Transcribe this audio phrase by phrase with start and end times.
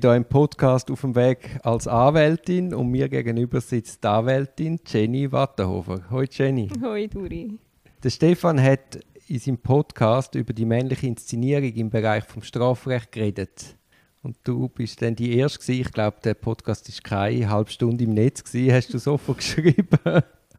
[0.00, 4.78] bin hier im Podcast auf dem Weg als Anwältin und mir gegenüber sitzt die Anwältin
[4.86, 6.02] Jenny Wattenhofer.
[6.10, 6.68] Hoi Jenny.
[6.82, 7.58] Hoi Duri.
[8.02, 13.76] Der Stefan hat in seinem Podcast über die männliche Inszenierung im Bereich vom Strafrecht geredet.
[14.22, 15.80] Und du bist dann die Erste gewesen.
[15.80, 18.74] Ich glaube, der Podcast ist keine halbe Stunde im Netz gewesen.
[18.74, 19.98] Hast du sofort geschrieben.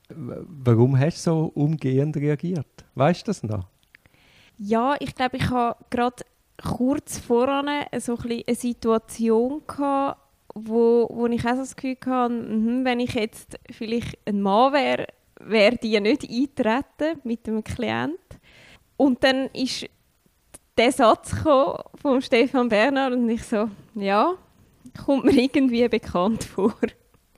[0.10, 2.86] Warum hast du so umgehend reagiert?
[2.96, 3.68] Weißt du das noch?
[4.58, 6.24] Ja, ich glaube, ich habe gerade
[6.64, 7.68] kurz voran
[8.00, 10.20] so ein eine Situation gehabt,
[10.56, 14.74] wo, wo ich auch so das Gefühl hatte, mh, wenn ich jetzt vielleicht ein Mann
[14.74, 15.08] wäre,
[15.40, 18.18] wäre die nicht eintreten mit einem Klient.
[18.98, 19.88] Und dann ist
[20.78, 21.36] der Satz
[21.96, 24.34] von Stefan Bernhard und ich so, ja,
[25.06, 26.76] kommt mir irgendwie bekannt vor.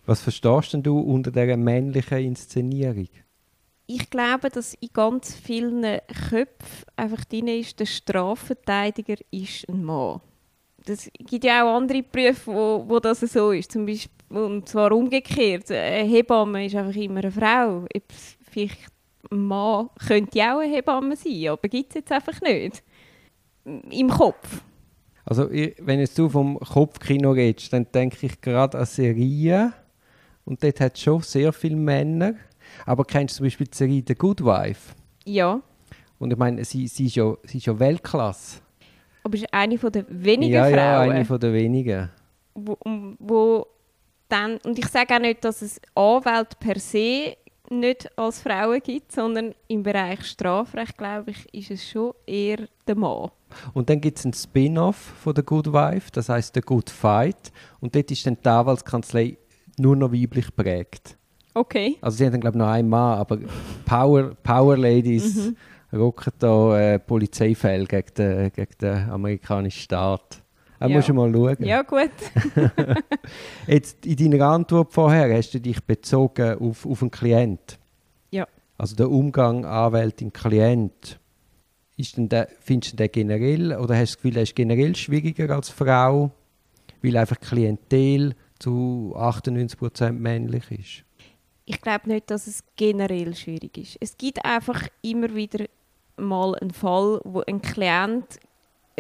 [0.06, 3.10] Was verstehst denn du unter dieser männlichen Inszenierung?
[3.92, 5.84] Ich glaube, dass in ganz vielen
[6.30, 10.22] Köpfen einfach drin ist, der Strafverteidiger ist ein Mann.
[10.86, 13.72] Es gibt ja auch andere Berufe, wo, wo das so ist.
[13.72, 15.72] Zum Beispiel, und zwar umgekehrt.
[15.72, 17.86] Eine Hebamme ist einfach immer eine Frau.
[18.52, 18.78] Vielleicht
[19.32, 22.84] ein Mann könnte auch eine Hebamme sein, aber gibt es jetzt einfach nicht.
[23.66, 24.62] Im Kopf.
[25.26, 29.74] Also wenn jetzt du vom Kopfkino redest, dann denke ich gerade an Serien.
[30.46, 32.36] Und dort hat es schon sehr viele Männer
[32.86, 34.94] aber kennst du zum Beispiel die Serie The Good Wife?
[35.26, 35.62] Ja.
[36.18, 38.62] Und ich meine, sie, sie, ist, ja, sie ist ja Weltklasse.
[39.24, 40.76] Aber ist eine von der wenigen ja, Frauen.
[40.76, 42.10] Ja, eine von der wenigen.
[42.54, 42.78] Wo,
[43.20, 43.66] wo
[44.28, 47.36] dann, und ich sage auch nicht, dass es Anwälte per se
[47.70, 52.96] nicht als Frauen gibt, sondern im Bereich Strafrecht, glaube ich, ist es schon eher der
[52.96, 53.30] Mann.
[53.74, 57.52] Und dann gibt es einen Spin-off von The Good Wife, das heißt The Good Fight.
[57.80, 59.38] Und dort ist dann die Anwaltskanzlei
[59.78, 61.19] nur noch weiblich prägt.
[61.54, 61.98] Okay.
[62.02, 63.40] Also sie haben glaube ich noch einen Mann, aber
[63.86, 65.56] Power, Power Ladies mhm.
[65.98, 70.42] rocken da äh, Polizeifälle gegen den, gegen den amerikanischen Staat.
[70.80, 70.96] Da ja.
[70.96, 71.58] musst du mal schauen.
[71.60, 72.12] Ja, gut.
[73.68, 77.78] Jetzt in deiner Antwort vorher hast du dich bezogen auf, auf einen Klient.
[78.32, 78.48] Ja.
[78.78, 81.20] Also der Umgang Anwältin-Klient.
[82.16, 85.68] Der, findest du den generell oder hast du das Gefühl, er ist generell schwieriger als
[85.68, 86.32] Frau,
[87.02, 91.09] weil einfach Klientel zu 98% männlich ist?
[91.70, 93.98] Ich glaube nicht, dass es generell schwierig ist.
[94.00, 95.66] Es gibt einfach immer wieder
[96.18, 98.40] mal einen Fall, wo ein Klient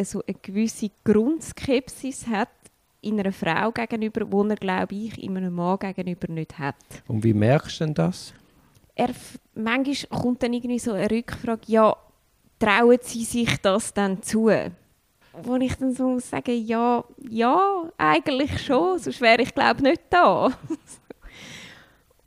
[0.03, 2.49] so eine gewisse Grundskepsis hat
[3.01, 6.75] in einer Frau gegenüber, wo er, glaube ich, in einem Mann gegenüber nicht hat.
[7.07, 8.33] Und wie merkst du denn das?
[8.93, 9.09] Er,
[9.55, 11.95] manchmal kommt dann irgendwie so eine Rückfrage, ja,
[12.59, 14.51] trauen sie sich das dann zu?
[15.41, 20.03] Wo ich dann so muss sagen, ja, ja, eigentlich schon, sonst wäre ich, glaube nicht
[20.11, 20.51] da.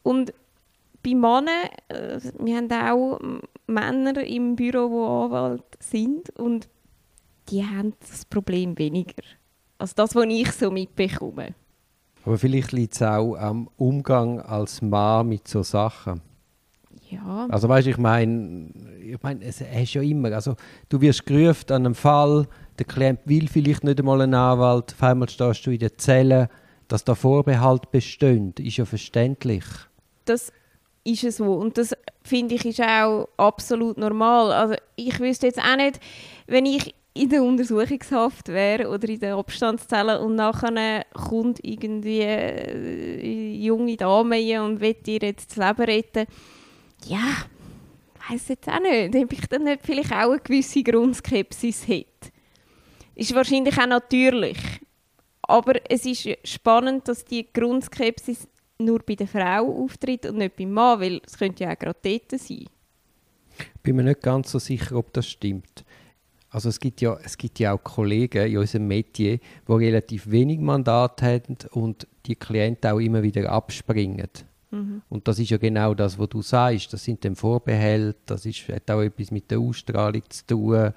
[0.03, 0.33] Und
[1.03, 3.21] bei Männern, äh, wir haben auch
[3.67, 6.69] Männer im Büro, die Anwalt sind und
[7.49, 9.23] die haben das Problem weniger.
[9.79, 11.55] Also das, was ich so mitbekomme.
[12.25, 16.21] Aber vielleicht liegt es auch am Umgang als Mann mit so Sachen.
[17.11, 17.47] Ja.
[17.51, 18.71] Also weißt, ich meine,
[19.05, 20.55] ich meine, es ist ja immer, also
[20.89, 22.47] du wirst gerufen an einem Fall,
[22.79, 26.49] der Klient will vielleicht nicht einmal einen Anwalt, auf einmal stehst du in der Zelle,
[26.89, 29.65] dass da Vorbehalt besteht, ist ja verständlich.
[30.25, 30.53] Das
[31.05, 31.55] ist es so.
[31.55, 34.53] Und das finde ich ist auch absolut normal.
[34.53, 36.01] Also ich wüsste jetzt auch nicht,
[36.47, 43.23] wenn ich in der Untersuchungshaft wäre oder in der Abstandszelle und nachher kommt irgendwie eine
[43.23, 46.27] junge Dame und will ihr jetzt das Leben retten.
[47.05, 47.45] Ja,
[48.31, 52.31] weiß jetzt auch nicht, ob ich dann nicht vielleicht auch eine gewisse Grundskepsis hätte.
[53.15, 54.59] Ist wahrscheinlich auch natürlich.
[55.43, 60.73] Aber es ist spannend, dass die Grundskepsis nur bei der Frau auftritt und nicht beim
[60.73, 62.67] Mann, weil es könnte ja auch gerade dort sein.
[63.59, 65.85] Ich bin mir nicht ganz so sicher, ob das stimmt.
[66.51, 70.61] Also es gibt ja, es gibt ja auch Kollegen in unserem Metier, die relativ wenig
[70.61, 74.29] Mandat haben und die Klienten auch immer wieder abspringen.
[74.71, 75.03] Mhm.
[75.09, 76.93] Und das ist ja genau das, was du sagst.
[76.93, 80.93] Das sind dann Vorbehälte, das ist, hat auch etwas mit der Ausstrahlung zu tun,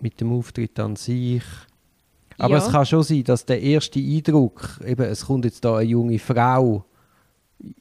[0.00, 1.42] mit dem Auftritt an sich.
[2.38, 2.64] Aber ja.
[2.64, 6.18] es kann schon sein, dass der erste Eindruck, eben, es kommt jetzt da eine junge
[6.18, 6.84] Frau,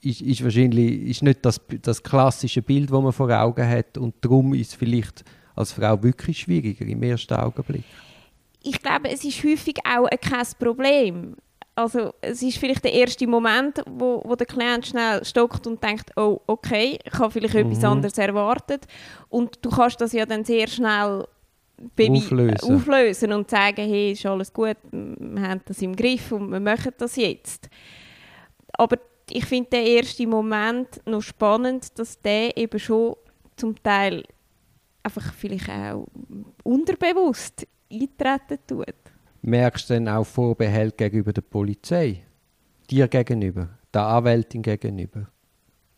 [0.01, 4.15] ist, ist wahrscheinlich ist nicht das, das klassische Bild, das man vor Augen hat und
[4.21, 5.23] darum ist es vielleicht
[5.55, 7.83] als Frau wirklich schwieriger im ersten Augenblick.
[8.63, 11.35] Ich glaube, es ist häufig auch kein Problem.
[11.75, 16.11] Also es ist vielleicht der erste Moment, wo, wo der Klient schnell stockt und denkt,
[16.15, 17.71] oh, okay, ich habe vielleicht mhm.
[17.71, 18.85] etwas anderes erwartet.
[19.29, 21.25] Und du kannst das ja dann sehr schnell
[21.99, 22.75] auflösen.
[22.75, 26.93] auflösen und sagen, hey, ist alles gut, wir haben das im Griff und wir machen
[26.97, 27.69] das jetzt.
[28.73, 28.97] Aber
[29.29, 33.15] ich finde den ersten Moment noch spannend, dass der eben schon
[33.55, 34.23] zum Teil
[35.03, 36.07] einfach vielleicht auch
[36.63, 38.95] unterbewusst eintreten tut.
[39.41, 42.23] Merkst du dann auch Vorbehalt gegenüber der Polizei?
[42.89, 43.69] Dir gegenüber?
[43.93, 45.27] Der Anwältin gegenüber?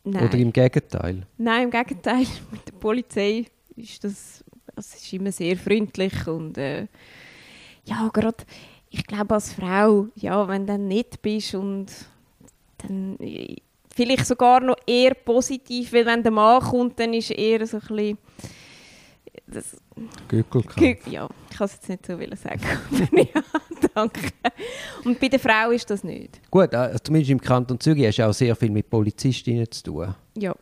[0.04, 0.24] Nein.
[0.24, 1.26] Oder im Gegenteil?
[1.38, 2.26] Nein, im Gegenteil.
[2.50, 3.46] Mit der Polizei
[3.76, 4.44] ist das,
[4.74, 6.86] das ist immer sehr freundlich und äh,
[7.84, 8.44] ja, gerade,
[8.90, 11.86] ich glaube als Frau, ja, wenn du dann nicht bist und
[12.86, 13.18] dann
[13.94, 17.80] vielleicht sogar noch eher positiv, weil wenn der Mann kommt, dann ist eher so ein
[17.88, 18.18] bisschen
[19.46, 19.76] das,
[20.28, 21.06] Gückelkampf.
[21.06, 22.60] ja, ich kann es jetzt nicht so wollen sagen.
[23.12, 23.42] ja,
[23.94, 24.20] danke.
[25.04, 26.40] Und bei der Frau ist das nicht.
[26.50, 30.14] Gut, äh, zumindest im Kanton Zürich hast du auch sehr viel mit Polizistinnen zu tun.
[30.36, 30.54] Ja.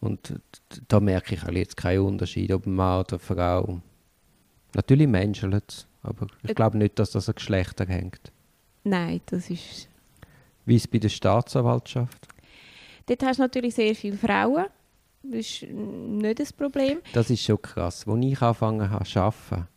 [0.00, 0.40] Und
[0.88, 3.80] da merke ich halt jetzt keinen Unterschied, ob ein Mann oder eine Frau.
[4.74, 8.32] Natürlich menschelt es, aber ich Äh, glaube nicht, dass das an Geschlechter hängt.
[8.84, 9.88] Nein, das ist...
[10.64, 12.28] Wie ist es bei der Staatsanwaltschaft?
[13.06, 14.66] Dort hast du natürlich sehr viele Frauen.
[15.22, 16.98] Das ist nicht das Problem.
[17.12, 18.06] Das ist schon krass.
[18.06, 19.68] Als ich angefangen habe zu arbeiten,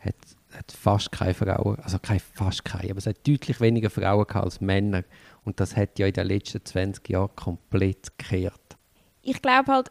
[0.00, 0.14] hat,
[0.52, 4.60] hat fast keine Frauen, also keine, fast keine, aber es hat deutlich weniger Frauen als
[4.60, 5.04] Männer.
[5.44, 8.76] Und das hat ja in den letzten 20 Jahren komplett gekehrt.
[9.22, 9.90] Ich glaube halt,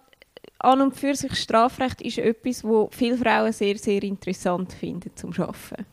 [0.59, 5.31] an und für sich Strafrecht ist etwas, wo viele Frauen sehr, sehr interessant finden zum
[5.33, 5.85] Arbeiten.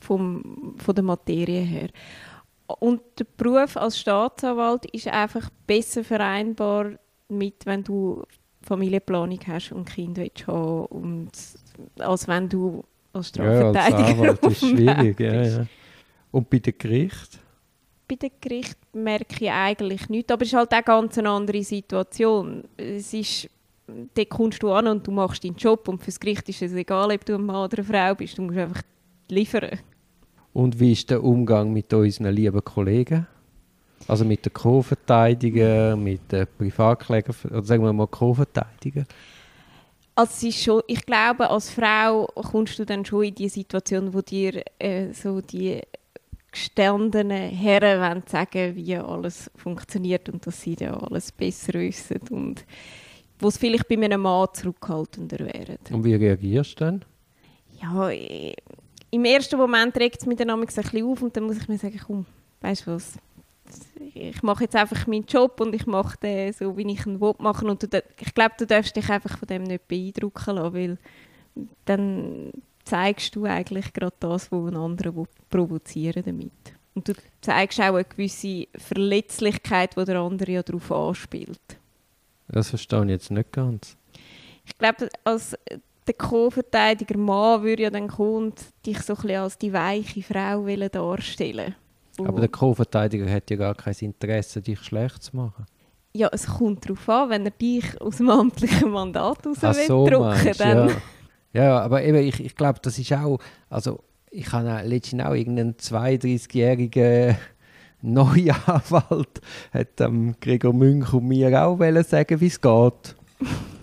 [0.00, 1.88] Vom, von der Materie her.
[2.66, 6.92] Und der Beruf als Staatsanwalt ist einfach besser vereinbar
[7.28, 8.24] mit, wenn du
[8.62, 11.30] Familienplanung hast und Kinder willst haben und
[11.98, 12.82] als wenn du
[13.12, 15.20] als Strafverteidiger Anwalt ist auf dem schwierig.
[15.20, 15.66] Ja, ja.
[16.32, 17.38] Und bei den Gerichten?
[18.06, 21.62] bei dem Gericht merke ich eigentlich nichts, aber es ist halt auch ganz eine andere
[21.62, 22.64] Situation.
[22.76, 23.48] Es ist,
[24.14, 27.12] dort kommst du an und du machst deinen Job und fürs Gericht ist es egal,
[27.12, 28.82] ob du ein Mann oder eine Frau bist, du musst einfach
[29.28, 29.78] liefern.
[30.56, 33.26] Und wie ist der Umgang mit unseren lieben Kollegen?
[34.08, 39.04] Also mit den Co-Verteidigern, mit den Privatklägern, oder sagen wir mal Co-Verteidigern?
[40.14, 44.14] Also es ist schon, ich glaube, als Frau kommst du dann schon in die Situation,
[44.14, 45.82] wo dir äh, so die
[46.50, 52.64] gestandenen Herren wollen sagen, wie alles funktioniert und dass sie da alles besser wissen und
[53.40, 55.76] wo es vielleicht bei einem Mann zurückhaltender wären.
[55.90, 57.04] Und wie reagierst du dann?
[57.82, 58.54] Ja, äh,
[59.10, 61.78] im ersten Moment regt es mich dann ein bisschen auf und dann muss ich mir
[61.78, 62.26] sagen, komm,
[62.60, 63.14] weißt du was,
[64.14, 67.34] ich mache jetzt einfach meinen Job und ich mache den so, wie ich ihn will
[67.38, 70.98] machen und du, ich glaube, du darfst dich einfach von dem nicht beeindrucken lassen, weil
[71.84, 72.52] dann
[72.84, 76.52] zeigst du eigentlich gerade das, was ein anderer provozieren damit.
[76.94, 77.12] Und du
[77.42, 81.60] zeigst auch eine gewisse Verletzlichkeit, die der andere ja darauf anspielt.
[82.48, 83.96] Das verstehe ich jetzt nicht ganz.
[84.64, 85.56] Ich glaube, als
[86.06, 90.22] der Co-Verteidiger Mann würde ja dann kommen und dich so ein bisschen als die weiche
[90.22, 91.74] Frau darstellen
[92.18, 95.66] Aber der Co-Verteidiger hat ja gar kein Interesse, dich schlecht zu machen.
[96.14, 99.86] Ja, es kommt darauf an, wenn er dich aus dem amtlichen Mandat raus Ach will
[99.86, 100.18] so, du,
[100.56, 100.88] dann...
[100.88, 100.94] ja.
[101.52, 103.38] ja, aber eben, ich, ich glaube, das ist auch,
[103.68, 104.00] also
[104.30, 107.36] ich habe letztens auch irgendeinen 32-jährigen
[108.00, 109.40] neuen Anwalt,
[109.72, 113.16] hat ähm, Gregor Münch und mir auch sagen, wie es geht.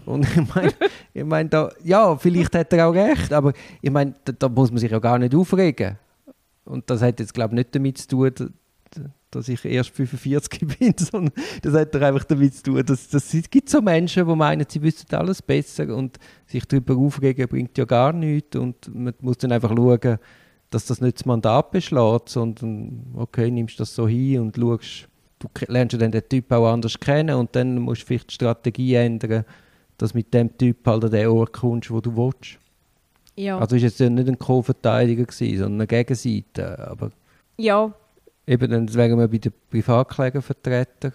[0.06, 0.74] Und ich meine,
[1.14, 1.50] ich mein,
[1.84, 5.00] ja, vielleicht hat er auch recht, aber ich meine, da, da muss man sich ja
[5.00, 5.98] gar nicht aufregen.
[6.66, 8.54] Und das hat jetzt, glaube ich, nicht damit zu tun,
[9.32, 13.50] dass, ich erst 45 bin, sondern das hat doch einfach damit zu tun, dass, es
[13.50, 17.86] gibt so Menschen, die meinen, sie wissen alles besser und sich darüber aufregen bringt ja
[17.86, 20.20] gar nichts und man muss dann einfach schauen,
[20.70, 25.08] dass das nicht das Mandat beschlägt, sondern okay, nimmst das so hin und schaust,
[25.39, 28.36] du lernst ja dann den Typ auch anders kennen und dann musst du vielleicht die
[28.36, 29.46] Strategie ändern,
[29.98, 32.60] dass mit dem Typ halt an den Ort kommst, wo du willst.
[33.36, 33.58] Ja.
[33.58, 37.12] Also ist jetzt ja nicht ein Co-Verteidiger gewesen, sondern eine Gegenseite, aber
[37.58, 37.94] ja,
[38.46, 41.14] Eben, dann wären wir bei den Privatklägervertretern.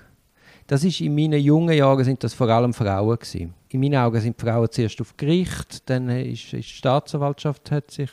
[0.66, 3.54] Das ist in meinen jungen Jahren sind das vor allem Frauen gewesen.
[3.70, 8.10] In meinen Augen sind Frauen zuerst auf Gericht, dann ist, ist die Staatsanwaltschaft hat sich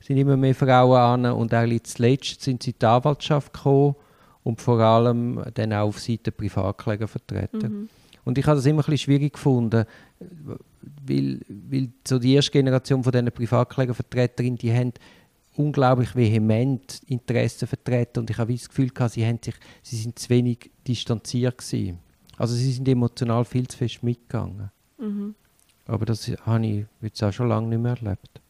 [0.00, 3.96] sind immer mehr Frauen an und eigentlich zuletzt sind sie in die Anwaltschaft gekommen
[4.44, 7.68] und vor allem dann auch auf Seite Privatklägervertreter.
[7.68, 7.88] mhm.
[8.26, 9.84] Und ich habe das immer ein bisschen schwierig gefunden,
[11.06, 14.92] weil, weil so die erste Generation von diesen Privatklägervertreterinnen, die haben
[15.54, 20.18] unglaublich vehement Interessen vertreten und ich habe das Gefühl gehabt, sie, haben sich, sie sind
[20.18, 22.00] zu wenig distanziert gewesen.
[22.36, 24.72] Also sie sind emotional viel zu fest mitgegangen.
[24.98, 25.36] Mhm.
[25.86, 28.40] Aber das habe ich jetzt auch schon lange nicht mehr erlebt.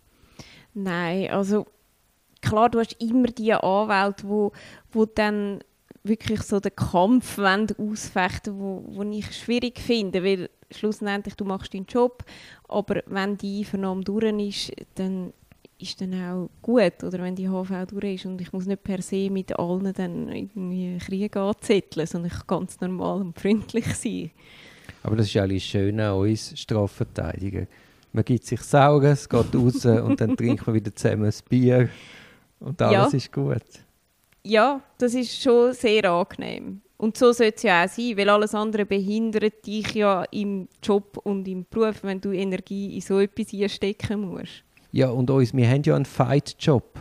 [0.72, 1.66] Nein, also
[2.40, 4.52] klar, du hast immer die Anwälte, wo,
[4.90, 5.60] wo dann
[6.08, 11.86] wirklich so den Kampf ausfechten wo, wo ich schwierig finde, weil schlussendlich du machst deinen
[11.86, 12.24] Job,
[12.68, 15.32] aber wenn die Vernahme durch ist, dann
[15.78, 19.02] ist dann auch gut, oder wenn die HV durch ist und ich muss nicht per
[19.02, 24.30] se mit allen dann irgendwie Krieg anzetteln, sondern ich kann ganz normal und freundlich sein.
[25.02, 27.66] Aber das ist eigentlich schön an uns Strafverteidiger.
[28.12, 31.90] Man gibt sich Saugen, es geht raus und dann trinkt man wieder zusammen ein Bier
[32.58, 33.16] Und alles Ja.
[33.16, 33.62] ist gut.
[34.46, 36.80] Ja, das ist schon sehr angenehm.
[36.98, 41.18] Und so sollte es ja auch sein, weil alles andere behindert dich ja im Job
[41.24, 44.62] und im Beruf, wenn du Energie in so etwas einstecken musst.
[44.92, 46.98] Ja, und uns, wir haben ja einen Fight-Job.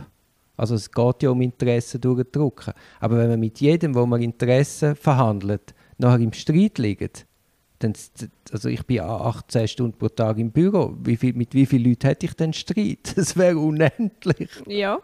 [0.56, 2.74] Also es geht ja um Interessen durchdrücken.
[2.98, 7.26] Aber wenn man mit jedem, wo man Interessen verhandelt, nachher im Streit liegt,
[7.78, 7.92] dann,
[8.50, 10.96] also ich bin 18 Stunden pro Tag im Büro.
[11.00, 13.12] Wie viel, mit wie vielen Leuten hätte ich denn Streit?
[13.16, 14.50] Das wäre unendlich.
[14.66, 14.98] Ja.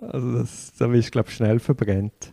[0.00, 2.32] Also das, da wirst du, glaube ich, schnell verbrennt.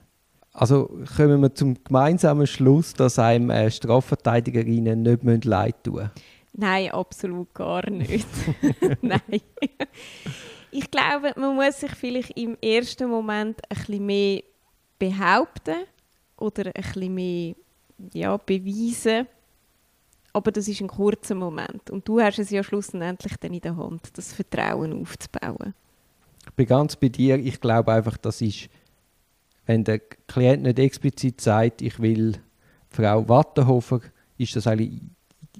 [0.53, 6.11] Also kommen wir zum gemeinsamen Schluss, dass einem äh, Strafverteidigerinnen nicht müssen leid tun müssen.
[6.53, 8.27] Nein, absolut gar nicht.
[9.01, 9.41] Nein.
[10.69, 14.43] Ich glaube, man muss sich vielleicht im ersten Moment ein bisschen mehr
[14.99, 15.85] behaupten
[16.37, 17.55] oder ein bisschen mehr
[18.13, 19.27] ja, beweisen.
[20.31, 21.89] Aber das ist ein kurzer Moment.
[21.89, 25.73] Und du hast es ja schlussendlich dann in der Hand, das Vertrauen aufzubauen.
[26.53, 27.39] Ich bin ganz bei dir.
[27.39, 28.69] Ich glaube einfach, das ist,
[29.65, 32.33] wenn der Klient nicht explizit sagt, ich will
[32.89, 34.01] Frau Wattenhofer,
[34.37, 35.01] ist das eigentlich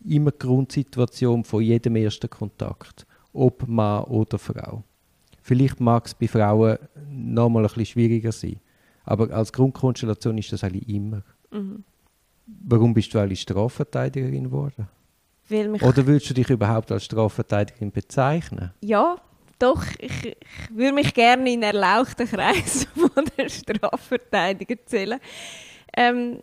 [0.07, 3.07] immer die Grundsituation von jedem ersten Kontakt.
[3.33, 4.83] Ob Mann oder Frau.
[5.41, 6.77] Vielleicht mag es bei Frauen
[7.09, 8.59] noch mal ein bisschen schwieriger sein.
[9.03, 11.23] Aber als Grundkonstellation ist das eigentlich immer.
[11.49, 11.83] Mhm.
[12.45, 14.87] Warum bist du eigentlich Strafverteidigerin geworden?
[15.49, 18.73] Oder würdest du dich überhaupt als Strafverteidigerin bezeichnen?
[18.81, 19.17] Ja,
[19.59, 19.83] doch.
[19.99, 20.35] Ich, ich
[20.69, 25.19] würde mich gerne in erlauchten Kreis von der Strafverteidiger zählen.
[25.95, 26.39] Ähm,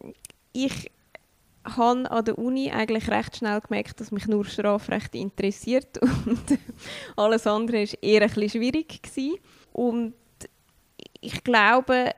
[0.53, 0.91] ich
[1.65, 6.59] habe an der Uni eigentlich recht schnell gemerkt, dass mich nur Strafrecht interessiert und
[7.17, 9.03] alles andere war eher ein bisschen schwierig.
[9.03, 9.37] Gewesen.
[9.73, 10.15] Und
[11.21, 12.13] ich glaube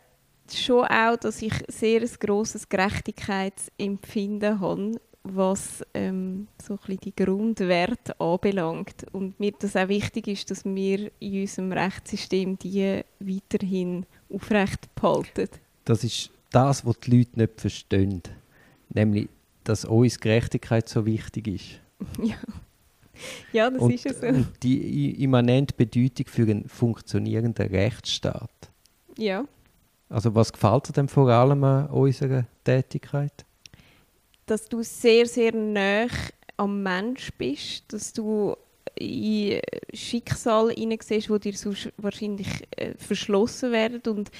[0.52, 7.14] schon auch, dass ich sehr ein grosses Gerechtigkeitsempfinden habe, was ähm, so ein bisschen die
[7.14, 9.06] Grundwerte anbelangt.
[9.12, 15.48] Und mir das auch wichtig ist, dass wir in unserem Rechtssystem die weiterhin aufrecht behalten.
[15.84, 18.22] Das ist das, was die Leute nicht verstehen.
[18.88, 19.28] Nämlich,
[19.64, 21.80] dass uns Gerechtigkeit so wichtig ist.
[22.22, 22.36] ja.
[23.52, 24.26] ja, das und, ist ja so.
[24.26, 28.50] und die immanente Bedeutung für einen funktionierenden Rechtsstaat.
[29.16, 29.44] Ja.
[30.08, 33.46] Also was gefällt dir denn vor allem an unserer Tätigkeit?
[34.52, 36.06] Dass du sehr, sehr nah
[36.58, 38.54] am Mensch bist, dass du
[38.96, 39.62] in
[39.94, 44.30] Schicksal hineinsiehst, wo dir sonst wahrscheinlich äh, verschlossen werden und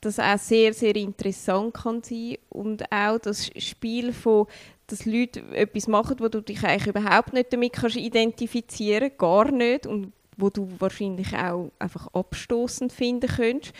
[0.00, 4.46] das auch sehr, sehr interessant kann sein und auch das Spiel von
[4.88, 9.86] dass Leute etwas machen, wo du dich eigentlich überhaupt nicht damit kannst identifizieren, gar nicht
[9.86, 13.72] und wo du wahrscheinlich auch einfach abstoßend finden könntest.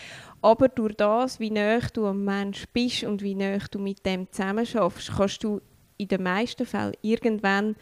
[0.45, 4.31] Aber durch das, wie nah du am Mensch bist und wie nah du mit dem
[4.31, 5.59] zusammen schaffst, kannst du
[5.97, 7.75] in den meisten Fällen irgendwann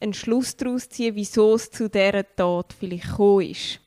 [0.00, 3.80] einen Schluss daraus ziehen, wieso es zu dieser Tat vielleicht gekommen ist.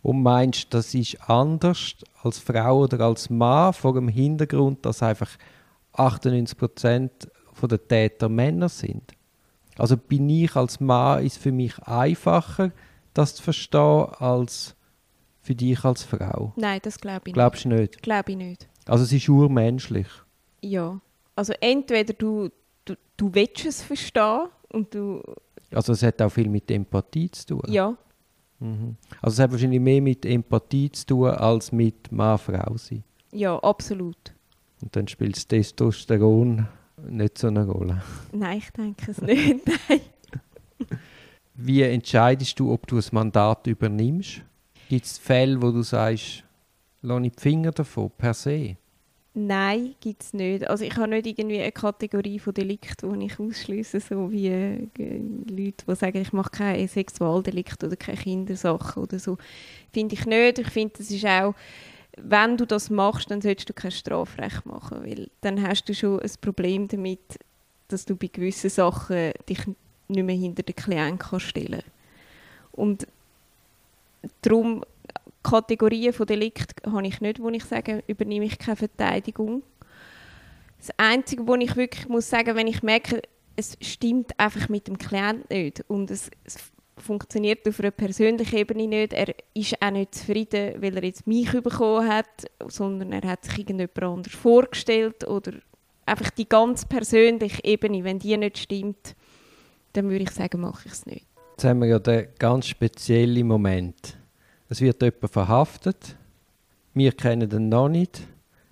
[0.00, 5.30] Und meinst das ist anders als Frau oder als Mann vor dem Hintergrund, dass einfach
[5.94, 7.10] 98%
[7.62, 9.12] der Täter Männer sind?
[9.76, 12.70] Also bin ich als Mann ist für mich einfacher,
[13.12, 14.76] das zu verstehen, als
[15.46, 16.52] für dich als Frau.
[16.56, 17.80] Nein, das glaube ich Glaubst du nicht?
[17.80, 18.02] nicht.
[18.02, 18.68] Glaube ich nicht.
[18.86, 20.08] Also es ist urmenschlich.
[20.60, 21.00] Ja.
[21.34, 22.48] Also entweder du,
[22.84, 25.22] du, du willst es verstehen und du,
[25.72, 27.62] Also es hat auch viel mit Empathie zu tun.
[27.68, 27.96] ja,
[28.58, 28.96] Mhm.
[29.20, 33.04] Also es hat wahrscheinlich mehr mit Empathie zu tun, als mit Mann-Frau sein.
[33.32, 34.16] ja, absolut.
[34.80, 36.66] Und dann spielt das Testosteron
[37.06, 38.02] nicht so eine Rolle.
[38.32, 39.60] Nein, ich denke es nicht.
[39.88, 40.00] Nein.
[41.54, 44.42] Wie entscheidest du, ob du ein Mandat übernimmst?
[44.88, 46.44] Gibt es Fälle, wo du sagst,
[47.02, 48.76] lass ich die Finger davon, per se?
[49.38, 50.66] Nein, gibt es nicht.
[50.66, 54.88] Also ich habe nicht irgendwie eine Kategorie von Delikten, die ich ausschließe, so wie äh,
[55.50, 59.36] Leute, die sagen, ich mache kein Sexualdelikt oder keine Kindersachen oder so.
[59.92, 60.58] Finde ich nicht.
[60.58, 61.54] Ich finde, das ist auch,
[62.16, 66.20] wenn du das machst, dann solltest du kein Strafrecht machen, weil dann hast du schon
[66.20, 67.20] ein Problem damit,
[67.88, 69.66] dass du bei gewissen Sachen dich
[70.08, 71.82] nicht mehr hinter den Klient kannst stellen
[72.72, 73.06] Und
[74.42, 74.84] darum
[75.42, 79.62] Kategorien von Delikt habe ich nicht, wo ich sage, übernehme ich keine Verteidigung.
[80.78, 83.22] Das Einzige, wo ich wirklich muss sagen, wenn ich merke,
[83.54, 86.56] es stimmt einfach mit dem Klient nicht und es, es
[86.98, 91.50] funktioniert auf einer persönlichen Ebene nicht, er ist auch nicht zufrieden, weil er jetzt mich
[91.52, 95.52] bekommen hat, sondern er hat sich irgendjemand anders vorgestellt oder
[96.06, 99.14] einfach die ganz persönliche Ebene, wenn die nicht stimmt,
[99.92, 101.26] dann würde ich sagen, mache ich es nicht.
[101.56, 104.18] Jetzt haben wir ja den ganz speziellen Moment.
[104.68, 106.14] Es wird jemand verhaftet.
[106.92, 108.20] Wir kennen den noch nicht.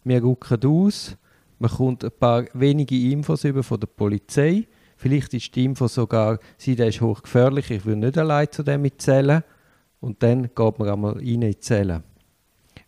[0.05, 1.17] Wir rücken aus.
[1.59, 4.69] Man kommt ein paar wenige Infos über von der Polizei.
[4.99, 8.87] Vielleicht ist die Info sogar, sie der ist hochgefährlich, ich will nicht allein zu dem
[8.99, 9.43] zählen.
[10.03, 12.03] Und dann geht man einmal rein in die Zelle.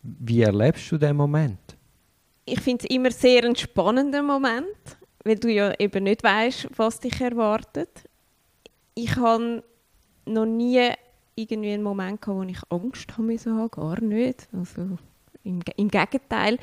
[0.02, 1.74] Wie erlebst du den Moment?
[2.44, 4.66] Ich finde es immer sehr einen spannenden Moment,
[5.24, 7.88] weil du ja eben nicht weißt, was dich erwartet.
[8.94, 9.62] Ich habe
[10.26, 10.90] noch nie
[11.34, 14.48] irgendwie einen Moment gehabt, wo ich Angst haben musste, gar nicht.
[14.52, 14.98] Also
[15.44, 16.58] im, im Gegenteil.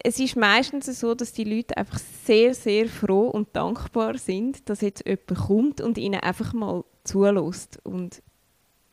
[0.00, 4.80] Es ist meistens so, dass die Leute einfach sehr, sehr froh und dankbar sind, dass
[4.80, 7.80] jetzt jemand kommt und ihnen einfach mal zulässt.
[7.84, 8.22] Und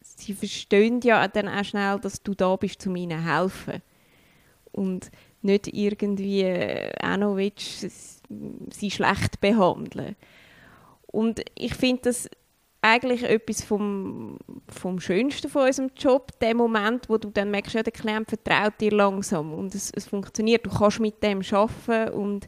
[0.02, 3.82] sie verstehen ja dann auch schnell, dass du da bist, um ihnen zu helfen.
[4.72, 7.88] Und nicht irgendwie äh, auch noch willst,
[8.72, 10.16] sie schlecht behandeln.
[11.06, 12.30] Und ich finde das
[12.86, 14.38] eigentlich etwas vom,
[14.70, 18.80] vom Schönsten von unserem Job, der Moment, wo du dann merkst, ja, der Klient vertraut
[18.80, 22.48] dir langsam und es, es funktioniert, du kannst mit dem arbeiten und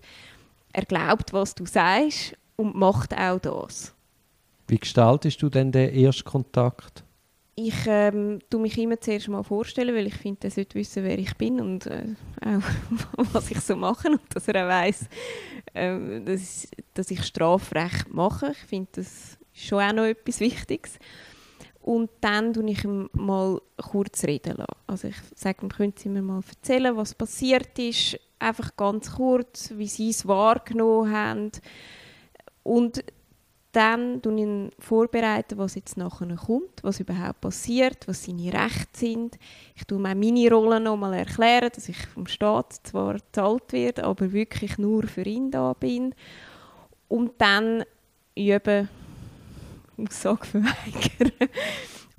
[0.73, 3.95] er glaubt, was du sagst und macht auch das.
[4.67, 7.03] Wie gestaltest du denn den ersten Kontakt?
[7.55, 11.17] Ich ähm, tue mich immer zuerst mal vorstellen, weil ich finde, er sollte wissen, wer
[11.17, 12.13] ich bin und äh,
[12.45, 12.61] auch
[13.33, 15.07] was ich so mache und dass er auch weiss,
[15.73, 18.51] äh, dass, dass ich Strafrecht mache.
[18.51, 20.99] Ich finde das schon auch noch etwas Wichtiges.
[21.81, 24.81] Und dann tue ich ihm mal kurz reden lassen.
[24.87, 29.71] Also ich sage ihm, können Sie mir mal erzählen, was passiert ist, einfach ganz kurz,
[29.73, 31.51] wie Sie es wahrgenommen haben.
[32.63, 33.03] Und
[33.71, 39.37] dann tun ihn vorbereiten, was jetzt nachher kommt, was überhaupt passiert, was seine Rechte sind.
[39.75, 44.03] Ich tue mir meine Rolle noch mal erklären, dass ich vom Staat zwar bezahlt werde,
[44.03, 46.15] aber wirklich nur für ihn da bin.
[47.07, 47.83] Und dann
[48.35, 48.89] üben
[49.97, 51.49] Aussage verweigern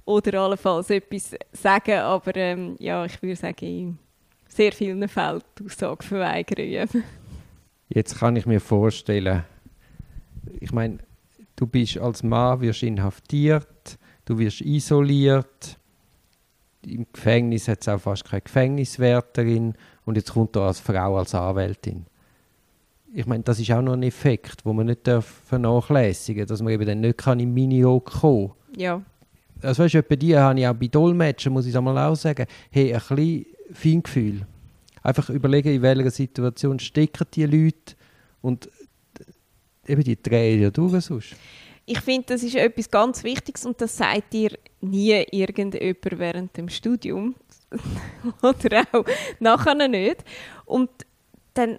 [0.04, 3.98] oder allenfalls etwas sagen, aber ähm, ja, ich würde sagen, in
[4.48, 7.04] sehr vielen Fällen die Aussage verweigern.
[7.88, 9.44] Jetzt kann ich mir vorstellen,
[10.60, 10.98] ich meine,
[11.56, 15.78] du bist als Mann wirst inhaftiert, du wirst isoliert,
[16.86, 21.34] im Gefängnis hat es auch fast keine Gefängniswärterin und jetzt kommt du als Frau als
[21.34, 22.06] Anwältin
[23.14, 25.08] ich meine, das ist auch noch ein Effekt, den man nicht
[25.46, 28.80] vernachlässigen darf, dass man eben dann nicht kann in Minio kommen kann.
[28.80, 29.02] Ja.
[29.62, 32.14] Also weißt du, bei dir habe ich auch bei Dolmetschen, muss ich es einmal auch
[32.14, 34.46] sagen, hey, ein bisschen Feingefühl.
[35.02, 37.94] Einfach überlegen, in welcher Situation stecken die Leute
[38.40, 38.68] und
[39.86, 41.34] eben die drehen ja durch sonst.
[41.86, 44.50] Ich finde, das ist etwas ganz Wichtiges und das sagt dir
[44.82, 47.34] nie irgendjemand während dem Studium
[48.42, 49.04] oder auch
[49.40, 50.22] nachher nicht.
[50.66, 50.90] Und
[51.54, 51.78] dann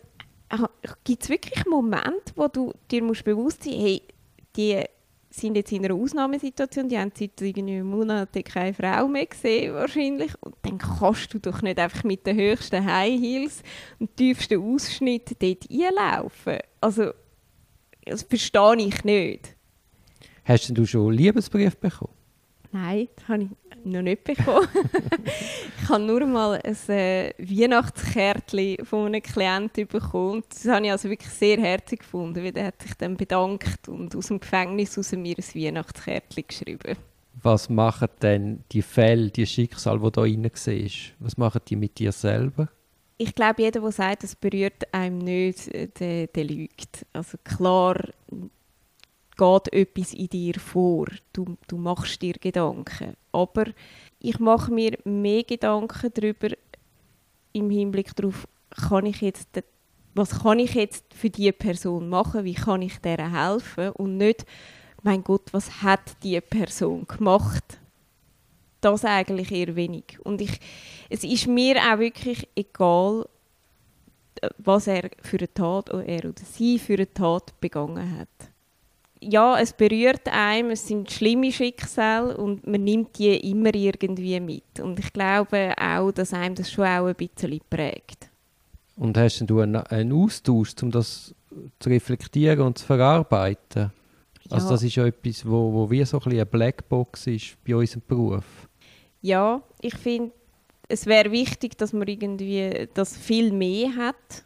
[1.04, 4.02] gibt es wirklich Momente, wo du dir musst bewusst sein hey,
[4.56, 4.84] die
[5.30, 10.32] sind jetzt in einer Ausnahmesituation, die haben seit irgendwie Monaten keine Frau mehr gesehen wahrscheinlich
[10.42, 13.64] und dann kannst du doch nicht einfach mit den höchsten High Heels
[14.00, 16.58] und tiefsten Ausschnitt dort einlaufen.
[16.82, 17.12] Also,
[18.06, 19.56] das verstehe ich nicht.
[20.46, 22.14] Hast du schon einen Liebesbrief bekommen?
[22.72, 24.68] Nein, das habe ich noch nicht bekommen.
[25.82, 30.44] ich habe nur mal ein äh, Weihnachtskärtchen von einem Klienten bekommen.
[30.50, 34.16] Das habe ich also wirklich sehr herzig gefunden, weil er hat sich dann bedankt und
[34.16, 36.98] aus dem Gefängnis aus mir ein Weihnachtskärtchen geschrieben.
[37.42, 41.14] Was machen denn die Fälle, die Schicksal, die da drin siehst?
[41.20, 42.70] Was machen die mit dir selber?
[43.18, 47.06] Ich glaube, jeder, der sagt, es berührt einem nicht, äh, der, der lügt.
[47.14, 47.96] Also klar
[49.40, 51.08] geht etwas in dir vor.
[51.32, 53.16] Du, du machst dir Gedanken.
[53.32, 53.66] Aber
[54.20, 56.50] ich mache mir mehr Gedanken darüber
[57.54, 59.48] im Hinblick darauf, kann ich jetzt,
[60.14, 64.46] was kann ich jetzt für diese Person machen, wie kann ich der helfen und nicht,
[65.02, 67.80] mein Gott, was hat diese Person gemacht?
[68.82, 70.20] Das eigentlich eher wenig.
[70.24, 70.60] Und ich,
[71.10, 73.28] es ist mir auch wirklich egal,
[74.58, 78.49] was er für eine Tat oder er oder sie für eine Tat begangen hat
[79.22, 84.80] ja, es berührt einem, es sind schlimme Schicksale und man nimmt die immer irgendwie mit.
[84.80, 88.30] Und ich glaube auch, dass einem das schon auch ein bisschen prägt.
[88.96, 91.34] Und hast du einen, einen Austausch, um das
[91.80, 93.92] zu reflektieren und zu verarbeiten?
[94.50, 94.56] Also ja.
[94.56, 97.76] Also das ist ja etwas, wo, wo wie so ein bisschen eine Blackbox ist bei
[97.76, 98.68] unserem Beruf.
[99.22, 100.32] Ja, ich finde,
[100.88, 104.44] es wäre wichtig, dass man irgendwie das viel mehr hat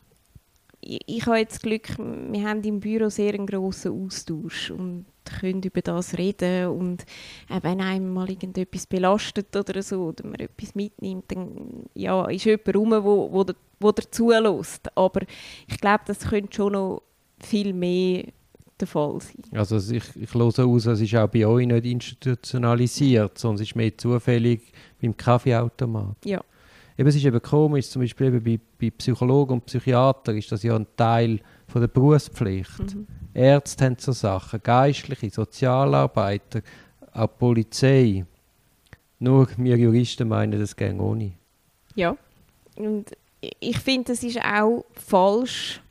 [0.83, 5.05] ich, ich habe jetzt Glück, wir haben im Büro sehr einen grossen Austausch und
[5.39, 7.03] können über das reden und
[7.49, 12.45] äh, wenn einem mal irgendetwas belastet oder so oder man etwas mitnimmt, dann ja, ist
[12.45, 13.45] jemand rum, wo, wo,
[13.79, 14.95] wo dazu lässt.
[14.97, 15.21] Aber
[15.67, 17.03] ich glaube, das könnte schon noch
[17.39, 18.25] viel mehr
[18.79, 19.57] der Fall sein.
[19.57, 23.75] Also ich, ich höre aus, es ist auch bei euch nicht institutionalisiert, sondern es ist
[23.75, 26.17] mehr zufällig beim Kaffeeautomat.
[26.25, 26.41] Ja.
[26.97, 30.63] Eben, es ist eben komisch, zum Beispiel eben bei, bei Psychologen und Psychiatern ist das
[30.63, 32.95] ja ein Teil von der Berufspflicht.
[32.95, 33.07] Mhm.
[33.33, 36.61] Ärzte haben so Sachen, Geistliche, Sozialarbeiter,
[37.13, 38.25] auch Polizei.
[39.19, 41.33] Nur wir Juristen meinen, das geht ohne.
[41.95, 42.15] Ja,
[42.75, 43.05] Und
[43.59, 45.81] ich finde, es ist auch falsch,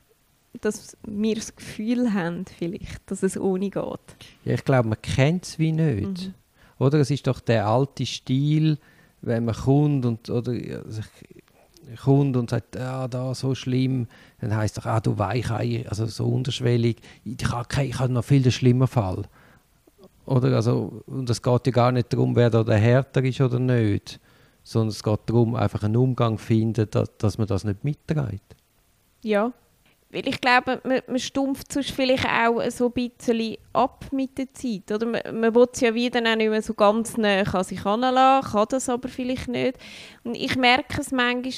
[0.61, 3.99] dass wir das Gefühl haben, vielleicht, dass es ohne geht.
[4.45, 6.27] Ja, ich glaube, man kennt es wie nicht.
[6.27, 6.33] Mhm.
[6.79, 8.77] Oder es ist doch der alte Stil,
[9.23, 11.01] wenn man kommt und, oder, also
[12.03, 14.07] kommt und sagt, ja, da so schlimm,
[14.39, 18.41] dann heißt doch, ah, du Weichei, also so unterschwellig, ich habe, ich habe noch viel
[18.41, 19.23] den schlimmer Fall.
[20.25, 20.55] Oder?
[20.55, 24.19] Also, und es geht ja gar nicht darum, wer da der Härter ist oder nicht,
[24.63, 28.55] sondern es geht darum, einfach einen Umgang zu finden, dass, dass man das nicht mitträgt.
[29.21, 29.51] Ja,
[30.11, 34.53] weil ich glaube, man, man stumpft sonst vielleicht auch so ein bisschen ab mit der
[34.53, 34.91] Zeit.
[34.91, 38.51] Oder man, man will es ja wieder nicht mehr so ganz nah an sich heranlassen,
[38.51, 39.77] kann das aber vielleicht nicht.
[40.23, 41.51] Und ich merke es manchmal,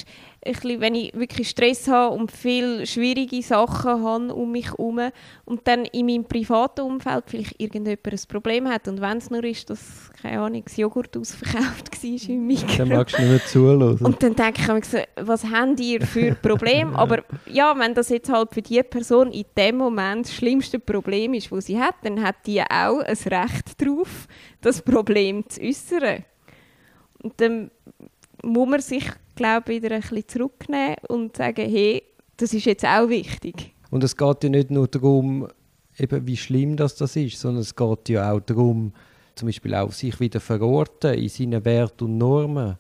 [0.46, 5.00] bisschen, wenn ich wirklich Stress habe und viele schwierige Sachen habe um mich herum
[5.46, 9.44] und dann in meinem privaten Umfeld vielleicht irgendjemand ein Problem hat und wenn es nur
[9.44, 12.78] ist, dass, keine Ahnung, das Joghurt ausverkauft war im Mikro.
[12.78, 13.98] Dann magst du nicht mehr zuhören.
[13.98, 16.98] Und dann denke ich mir, was habt ihr für Probleme?
[16.98, 21.34] Aber ja, wenn das jetzt halt für die Person in dem Moment das schlimmste Problem
[21.34, 24.28] ist, das sie hat, dann hat die auch ein Recht darauf,
[24.62, 26.24] das Problem zu äußern.
[27.24, 27.72] Und dann
[28.44, 32.04] muss man sich glaube wieder ein bisschen zurücknehmen und sagen, hey,
[32.38, 33.74] das ist jetzt auch wichtig.
[33.90, 35.48] Und es geht ja nicht nur darum,
[35.98, 38.94] eben wie schlimm das, das ist, sondern es geht ja auch darum,
[39.36, 42.78] zum Beispiel auch sich wieder verorten in seinen Werten und Normen.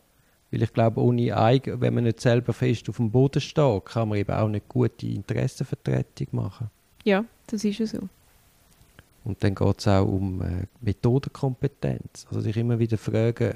[0.51, 4.09] Weil ich glaube, ohne Eigen, wenn man nicht selber fest auf dem Boden steht, kann
[4.09, 6.69] man eben auch nicht gute Interessenvertretung machen.
[7.03, 7.99] Ja, das ist ja so.
[9.25, 12.27] Und dann geht es auch um äh, Methodenkompetenz.
[12.29, 13.53] Also sich immer wieder fragen,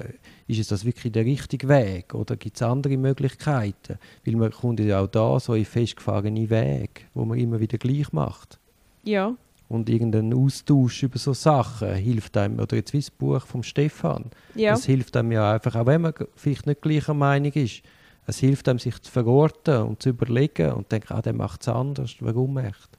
[0.48, 3.98] ist es das wirklich der richtige Weg oder gibt es andere Möglichkeiten?
[4.24, 8.12] Weil man kommt ja auch da so in festgefahrene Wege, wo man immer wieder gleich
[8.12, 8.58] macht.
[9.04, 9.36] Ja.
[9.68, 14.24] Und irgendein Austausch über so Sachen hilft einem, oder jetzt wie das Buch von Stefan,
[14.56, 14.72] ja.
[14.72, 17.82] das hilft einem ja einfach, auch wenn man vielleicht nicht gleicher Meinung ist,
[18.26, 21.62] es hilft einem, sich zu verorten und zu überlegen und zu denken, ah, der macht
[21.62, 22.89] es anders, warum echt?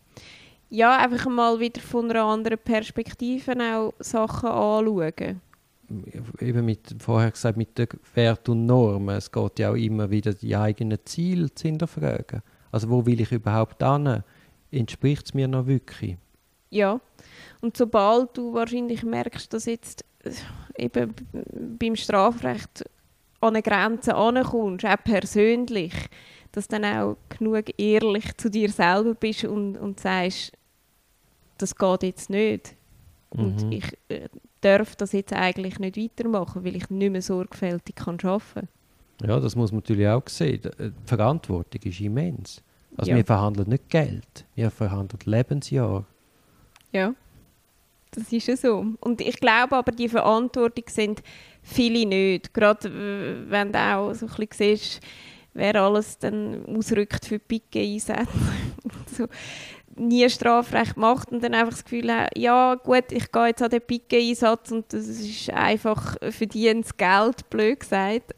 [0.72, 5.42] Ja, einfach mal wieder von einer anderen Perspektive auch Sachen anschauen.
[6.40, 9.18] Eben mit, vorher gesagt, mit den Werten und Normen.
[9.18, 12.42] Es geht ja auch immer wieder, die eigenen Ziele zu hinterfragen.
[12.72, 14.24] Also wo will ich überhaupt hin?
[14.72, 16.16] Entspricht es mir noch wirklich?
[16.70, 17.02] Ja,
[17.60, 20.32] und sobald du wahrscheinlich merkst, dass jetzt äh,
[20.86, 21.14] eben
[21.78, 22.86] beim Strafrecht
[23.42, 25.94] an eine Grenze ankommst, auch persönlich,
[26.54, 30.54] dass du dann auch genug ehrlich zu dir selber bist und, und sagst,
[31.62, 32.76] das geht jetzt nicht.
[33.30, 33.72] Und mhm.
[33.72, 34.28] ich äh,
[34.62, 38.68] darf das jetzt eigentlich nicht weitermachen, weil ich nicht mehr sorgfältig kann arbeiten
[39.20, 39.30] kann.
[39.30, 40.64] Ja, das muss man natürlich auch sehen.
[40.78, 42.62] Äh, die Verantwortung ist immens.
[42.98, 43.18] Also ja.
[43.18, 46.06] wir verhandeln nicht Geld, wir verhandeln Lebensjahr.
[46.92, 47.14] Ja,
[48.12, 48.86] das ist ja so.
[49.00, 51.24] Und ich glaube aber, die Verantwortung sind
[51.64, 52.54] viele nicht.
[52.54, 52.92] Gerade
[53.50, 55.02] wenn du auch so ein bisschen siehst,
[55.54, 58.34] wer alles dann ausrückt für Picke einsetzt.
[59.18, 59.28] so
[59.96, 63.70] nie Strafrecht macht und dann einfach das Gefühl hat, ja gut, ich gehe jetzt an
[63.70, 68.36] den Picke-Einsatz und das ist einfach verdientes Geld, blöd gesagt.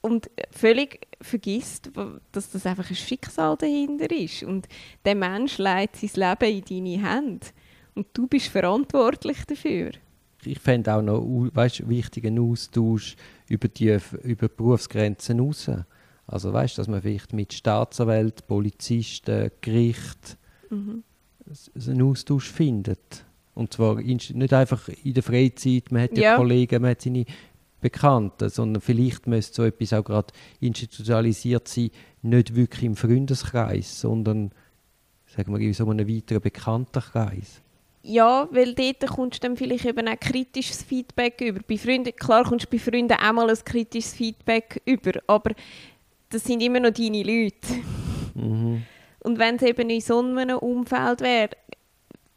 [0.00, 1.90] Und völlig vergisst,
[2.32, 4.42] dass das einfach ein Schicksal dahinter ist.
[4.42, 4.66] Und
[5.04, 7.46] der Mensch leitet sein Leben in deine Hände.
[7.94, 9.92] Und du bist verantwortlich dafür.
[10.44, 13.14] Ich fände auch noch weißt, wichtigen Austausch
[13.48, 15.70] über die über Berufsgrenzen hinaus.
[16.26, 20.36] Also weißt, dass man vielleicht mit Staatsanwälten, Polizisten, Gericht
[20.72, 21.02] mhm.
[21.86, 23.24] einen Austausch findet.
[23.54, 27.26] Und zwar nicht einfach in der Freizeit, man hat ja, ja Kollegen, man hat seine
[27.80, 31.90] Bekannten, sondern vielleicht müsste so etwas auch gerade institutionalisiert sein,
[32.22, 34.52] nicht wirklich im Freundeskreis, sondern
[35.26, 37.60] sagen wir, in so einem weiteren Bekanntenkreis.
[38.04, 41.60] Ja, weil dort kommst du dann vielleicht eben auch kritisches Feedback über.
[41.68, 45.52] Bei Freunden, klar kommst du bei Freunden auch mal ein kritisches Feedback über, aber
[46.30, 47.74] das sind immer noch deine Leute.
[48.34, 48.82] Mhm.
[49.22, 51.50] Und wenn es eben in so einem Umfeld wäre,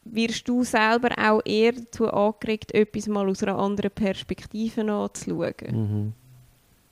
[0.04, 5.54] wirst du selber auch eher dazu angeregt, etwas mal aus einer anderen Perspektive anzuschauen.
[5.72, 6.14] Mhm.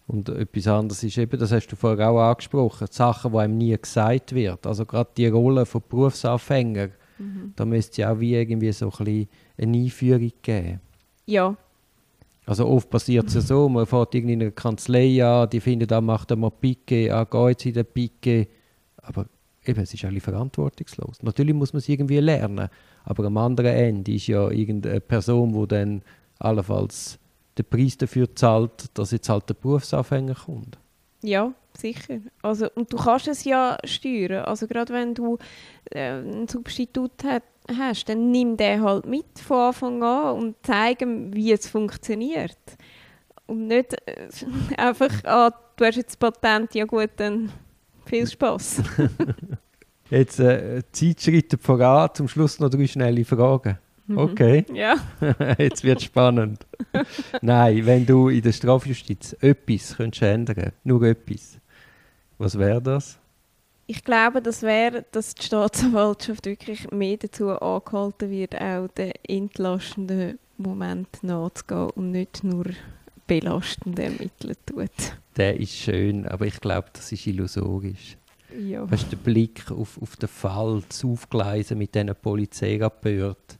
[0.08, 3.58] Und etwas anderes ist eben, das hast du vorher auch angesprochen, die Sachen, die einem
[3.58, 4.65] nie gesagt wird.
[4.67, 7.53] Also gerade die Rolle von Berufsanfängern, mhm.
[7.56, 10.82] da müsste es auch wie irgendwie so ein bisschen eine Einführung geben.
[11.25, 11.56] Ja.
[12.45, 16.01] Also oft passiert es ja so, man fährt in einer Kanzlei an, die findet, da
[16.01, 18.47] macht er mal Picke, ah, geht jetzt in den Picke.
[18.97, 19.27] Aber
[19.67, 21.21] eben, es ist eigentlich verantwortungslos.
[21.21, 22.69] Natürlich muss man es irgendwie lernen,
[23.04, 26.02] aber am anderen Ende ist ja irgendeine Person, die dann
[26.39, 27.19] allenfalls
[27.58, 30.78] den Preis dafür zahlt, dass jetzt halt der Berufsanfänger kommt.
[31.21, 32.19] Ja, sicher.
[32.41, 34.45] Also, und du kannst es ja steuern.
[34.45, 35.38] Also gerade wenn du
[35.91, 37.43] äh, einen Substitut hat,
[37.78, 42.58] hast, dann nimm den halt mit von Anfang an und zeig ihm, wie es funktioniert.
[43.47, 44.28] Und nicht äh,
[44.78, 47.52] einfach an du hast jetzt das Patent, ja gut, dann
[48.06, 48.82] viel Spaß.
[50.10, 53.78] Jetzt äh, Zeitschritte voran, zum Schluss noch drei schnelle Fragen.
[54.16, 54.96] Okay, Ja.
[55.58, 56.66] jetzt wird spannend.
[57.42, 61.58] Nein, wenn du in der Strafjustiz etwas könntest ändern, nur etwas,
[62.38, 63.18] was wäre das?
[63.88, 70.39] Ich glaube, das wäre, dass die Staatsanwaltschaft wirklich mehr dazu angehalten wird, auch den entlastenden
[70.58, 72.66] Moment nachzugehen und nicht nur
[73.28, 74.90] belastende ermitteln tut.
[75.38, 78.18] Der ist schön, aber ich glaube, das ist illusorisch.
[78.60, 78.90] Ja.
[78.90, 83.58] Weißt der Blick auf, auf den Fall, das Aufgleisen mit diesen Polizeirapporten,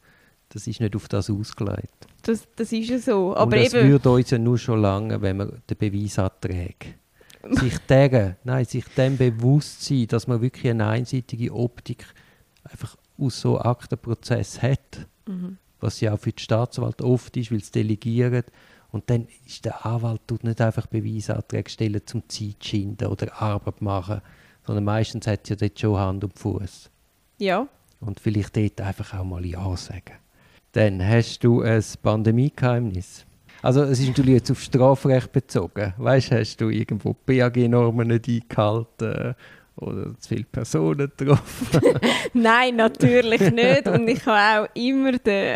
[0.50, 2.08] das ist nicht auf das ausgelegt.
[2.22, 3.30] Das, das ist ja so.
[3.32, 6.88] Und Aber das eben, würde uns ja nur schon lange, wenn man den Beweis anträgt.
[7.52, 12.06] Sich deren, nein, sich dem bewusst sein, dass man wirklich eine einseitige Optik
[12.64, 15.58] einfach aus so Aktenprozess hat, Mhm.
[15.80, 18.44] was ja auch für die Staatsanwalt oft ist, weil sie delegieren.
[18.94, 23.82] Und dann ist der Anwalt tut nicht einfach Beweisanträge stellen zum Zeit schinden oder Arbeit
[23.82, 24.22] machen,
[24.68, 26.92] sondern meistens hat ja dort schon Hand und Fuß.
[27.40, 27.68] ja,
[28.00, 30.14] Und vielleicht dort einfach auch mal Ja sagen.
[30.74, 33.26] Dann hast du ein Pandemiegeheimnis.
[33.64, 35.94] Also es ist natürlich jetzt auf Strafrecht bezogen.
[35.98, 39.36] Weißt du, hast du irgendwo BAG-Normen nicht eingehalten
[39.76, 42.00] oder zu viele Personen getroffen?
[42.34, 43.88] nein, natürlich nicht.
[43.88, 45.54] Und ich habe auch immer die,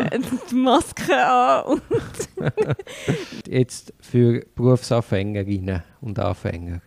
[0.50, 1.80] die Maske an.
[3.48, 6.80] Jetzt für Berufsanfängerinnen und Anfänger.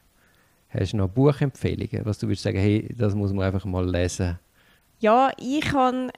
[0.69, 4.39] Hast du noch Buchempfehlungen, was du würdest sagen, hey, das muss man einfach mal lesen?
[5.01, 6.11] ja, ich kann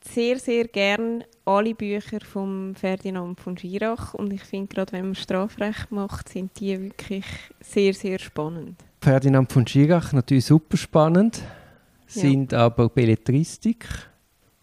[0.00, 4.14] sehr, sehr gern alle Bücher von Ferdinand von Schirach.
[4.14, 7.24] Und ich finde, gerade wenn man Strafrecht macht, sind die wirklich
[7.60, 8.84] sehr, sehr spannend.
[9.08, 11.40] Ferdinand von Schirach, natürlich super spannend,
[12.08, 12.20] Ja.
[12.20, 13.86] sind aber Belletristik.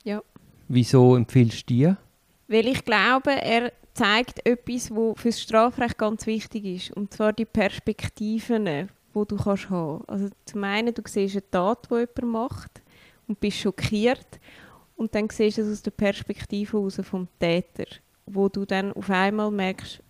[0.04, 0.22] Ja.
[0.68, 1.94] Wieso empfiehlst du die?
[2.48, 6.92] Weil ich glaube, er zeigt etwas, was für das Strafrecht ganz wichtig ist.
[6.92, 11.88] Und zwar die Perspektiven, die du kannst haben Also zum einen, du siehst eine Tat,
[11.90, 12.84] die jemand macht
[13.28, 14.40] und bist schockiert.
[14.96, 17.86] Und dann siehst du es aus der Perspektive heraus vom Täter,
[18.28, 20.04] wo du dann auf einmal merkst,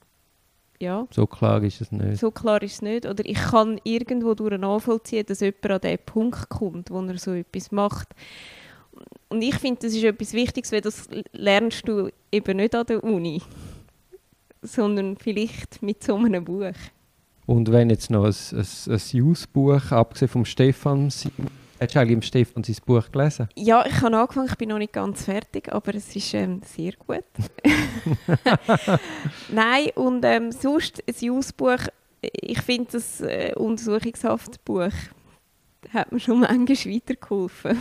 [0.86, 2.20] ja, So klar ist es nicht.
[2.20, 3.06] so klar ist es nicht.
[3.06, 7.32] Oder ich kann irgendwo durch nachvollziehen, dass jemand an den Punkt kommt, wo er so
[7.34, 8.10] etwas macht.
[9.30, 13.04] Und ich finde, das ist etwas Wichtiges, weil das lernst du eben nicht an der
[13.04, 13.42] Uni,
[14.62, 16.72] sondern vielleicht mit so einem Buch.
[17.46, 21.12] Und wenn jetzt noch ein, ein, ein Jus-Buch, abgesehen vom Stefan,
[21.80, 23.50] hast du eigentlich im Stefan sein Buch gelesen?
[23.56, 26.94] Ja, ich habe angefangen, ich bin noch nicht ganz fertig, aber es ist ähm, sehr
[26.94, 27.24] gut.
[29.52, 31.88] Nein, und ähm, sonst ein Jus-Buch,
[32.22, 34.92] ich finde das äh, Untersuchungshaftbuch
[35.94, 37.78] hat mir schon manchmal weitergeholfen.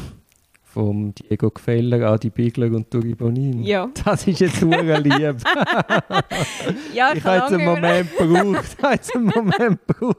[0.62, 3.62] Vom Diego Gefeller, Adi Bigler und Turi Bonin.
[3.62, 3.88] Ja.
[4.04, 5.14] Das ist jetzt sehr lieb.
[6.92, 8.76] Ja, ich habe jetzt einen Moment gebraucht.
[8.76, 10.16] Ich habe jetzt einen Moment gebraucht.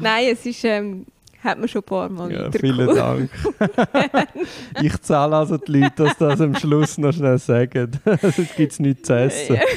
[0.00, 1.04] Nein, es ist, ähm,
[1.42, 3.30] hat mir schon ein paar Mal Ja, vielen Dank.
[4.82, 7.92] ich zahle also die Leute, dass das am Schluss noch schnell sagen.
[8.20, 9.58] Sonst gibt es nichts zu essen.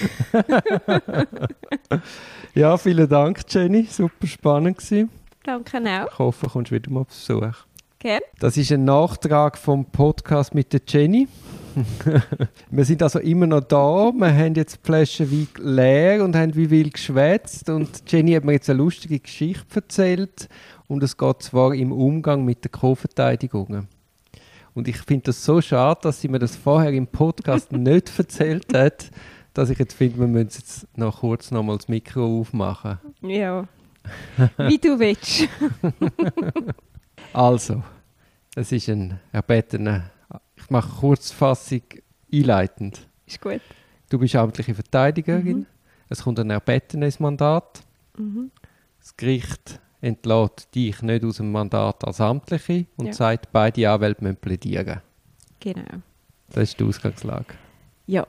[2.53, 3.87] Ja, vielen Dank, Jenny.
[3.89, 5.09] Super spannend gewesen.
[5.43, 6.11] Danke auch.
[6.11, 7.55] Ich hoffe, du kommst wieder mal auf Besuch.
[7.99, 8.19] Gern.
[8.39, 11.29] Das ist ein Nachtrag vom Podcast mit der Jenny.
[12.71, 14.11] wir sind also immer noch da.
[14.11, 17.69] Wir haben jetzt die Flasche Wein leer und haben wie wild geschwätzt.
[17.69, 20.49] Und Jenny hat mir jetzt eine lustige Geschichte erzählt.
[20.87, 23.87] Und es geht zwar im Umgang mit den Co-Verteidigungen.
[24.73, 28.73] Und ich finde das so schade, dass sie mir das vorher im Podcast nicht erzählt
[28.73, 29.11] hat,
[29.53, 32.99] dass ich jetzt finde, wir müssen jetzt noch kurz nochmal das Mikro aufmachen.
[33.21, 33.67] Ja.
[34.57, 35.47] Wie du willst.
[37.33, 37.81] Also,
[38.55, 40.11] es ist ein erbetener.
[40.63, 41.81] Ich mache Kurzfassung
[42.31, 43.07] einleitend.
[43.25, 43.61] Ist gut.
[44.09, 45.59] Du bist amtliche Verteidigerin.
[45.59, 45.65] Mhm.
[46.09, 47.81] Es kommt ein erbetenes Mandat.
[48.17, 48.51] Mhm.
[48.99, 53.13] Das Gericht entlässt dich nicht aus dem Mandat als Amtliche und Ja.
[53.13, 55.01] sagt, beide Anwälte müssen plädieren.
[55.59, 56.01] Genau.
[56.49, 57.53] Das ist die Ausgangslage.
[58.07, 58.27] Ja.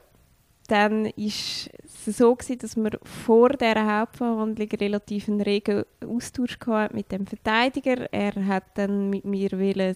[0.67, 1.69] Dann war es
[2.05, 8.11] so, gewesen, dass wir vor dieser Hauptverhandlung relativ einen regen Austausch hatten mit dem Verteidiger.
[8.13, 9.49] Er hat dann mit mir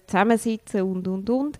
[0.06, 1.58] zusammensitzen und, und, und.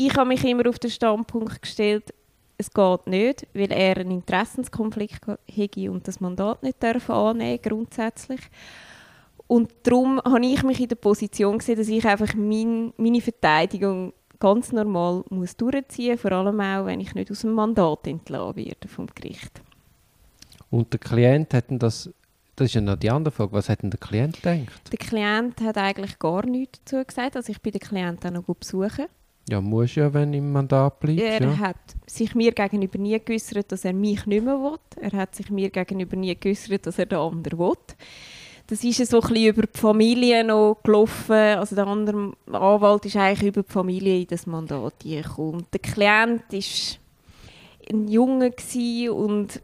[0.00, 2.14] Ich habe mich immer auf den Standpunkt gestellt,
[2.56, 8.38] es geht nicht, weil er einen Interessenskonflikt hätte und das Mandat nicht dürfen annehmen grundsätzlich.
[9.48, 14.12] Und darum habe ich mich in der Position gesehen, dass ich einfach mein, meine Verteidigung
[14.38, 18.54] ganz normal muss durchziehen muss, vor allem auch, wenn ich nicht aus dem Mandat entlassen
[18.54, 19.62] werde vom Gericht.
[20.70, 22.08] Und der Klient hat das.
[22.54, 23.52] Das ist ja noch die andere Frage.
[23.52, 24.92] Was hat denn der Klient gedacht?
[24.92, 27.34] Der Klient hat eigentlich gar nichts dazu gesagt.
[27.34, 29.06] Also ich bin den Klient auch noch besuchen.
[29.48, 31.20] Ja, muss ja, wenn im Mandat bleibt.
[31.20, 31.58] Er ja.
[31.58, 34.78] hat sich mir gegenüber nie geäußert, dass er mich nicht mehr will.
[35.00, 37.76] Er hat sich mir gegenüber nie geäußert, dass er den anderen will.
[38.66, 41.32] Das ist so ein über die Familie noch gelaufen.
[41.32, 45.64] Also der andere Anwalt ist eigentlich über die Familie in das Mandat gekommen.
[45.72, 48.52] Der Klient war ein Junge
[49.10, 49.62] und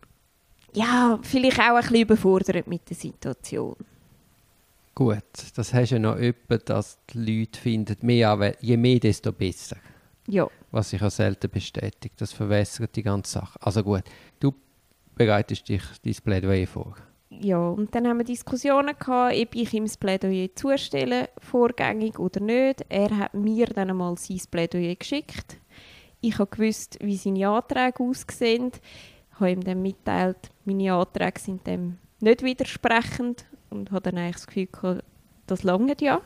[0.72, 3.76] ja, vielleicht auch ein bisschen überfordert mit der Situation.
[4.94, 5.24] Gut,
[5.56, 9.76] das hast du ja noch etwa, dass die Leute finden, mehr je mehr, desto besser.
[10.28, 10.48] Ja.
[10.70, 12.14] Was sich auch selten bestätigt.
[12.20, 13.58] Das verwässert die ganze Sache.
[13.60, 14.04] Also gut,
[14.38, 14.54] du
[15.16, 16.94] bereitest dich dein Plädoyer vor.
[17.30, 22.40] Ja, und dann haben wir Diskussionen gehabt, ob ich ihm das Plädoyer zustelle, vorgängig oder
[22.40, 22.84] nicht.
[22.88, 25.58] Er hat mir dann einmal sein Plädoyer geschickt.
[26.20, 28.70] Ich habe gewusst, wie seine Anträge aussehen.
[29.32, 34.36] Ich habe ihm dann mitteilt, meine Anträge sind dem nicht widersprechend und habe dann eigentlich
[34.36, 35.04] das Gefühl gehabt,
[35.46, 36.20] das lange ja.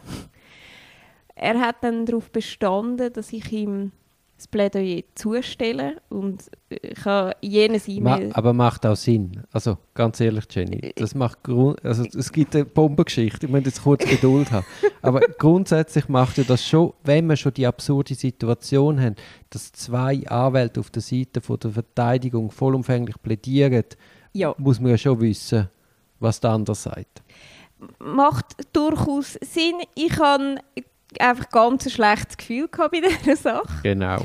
[1.35, 3.93] Er hat dann darauf bestanden, dass ich ihm
[4.39, 8.29] das Plädoyer zustelle und ich habe jenes E-Mail...
[8.29, 9.43] Ma aber macht auch Sinn.
[9.51, 13.47] Also ganz ehrlich, Jenny, das macht Grund also es gibt eine Bombengeschichte.
[13.47, 14.65] Ich muss jetzt kurz Geduld haben.
[15.03, 19.17] Aber grundsätzlich macht ja das schon, wenn wir schon die absurde Situation haben,
[19.51, 23.85] dass zwei Anwälte auf der Seite von der Verteidigung vollumfänglich plädieren,
[24.33, 24.55] ja.
[24.57, 25.69] muss man ja schon wissen,
[26.21, 27.23] was der andere sagt.
[27.99, 29.77] Macht durchaus Sinn.
[29.95, 30.57] Ich habe
[31.19, 33.81] einfach ganz ein schlechtes Gefühl bei dieser Sache.
[33.83, 34.19] Genau.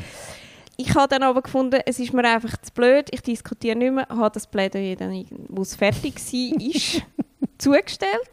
[0.75, 4.07] Ich habe dann aber gefunden, es ist mir einfach zu blöd, ich diskutiere nicht mehr,
[4.09, 7.01] habe das Plädoyer dann, wo es fertig war,
[7.59, 8.31] zugestellt.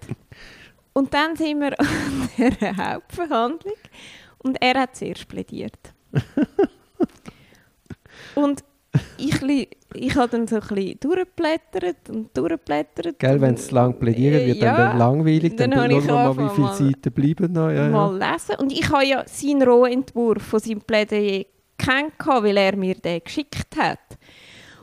[0.94, 3.76] Und dann sind wir an der Hauptverhandlung
[4.38, 5.78] und er hat zuerst plädiert.
[8.34, 8.64] und
[9.18, 9.40] ich,
[9.94, 13.18] ich habe dann so ein bisschen durchgeblättert und durchgeblättert.
[13.18, 15.56] Gell, wenn es lang plädieren wird, ja, dann wird langweilig.
[15.56, 17.70] Dann, dann schauen wir mal, wie viele Seiten bleiben noch.
[17.70, 18.32] Ja, mal ja.
[18.32, 18.56] lesen.
[18.58, 21.44] Und ich habe ja seinen Rohentwurf von seinem Plädoyer
[21.78, 23.98] kennt, weil er mir den geschickt hat.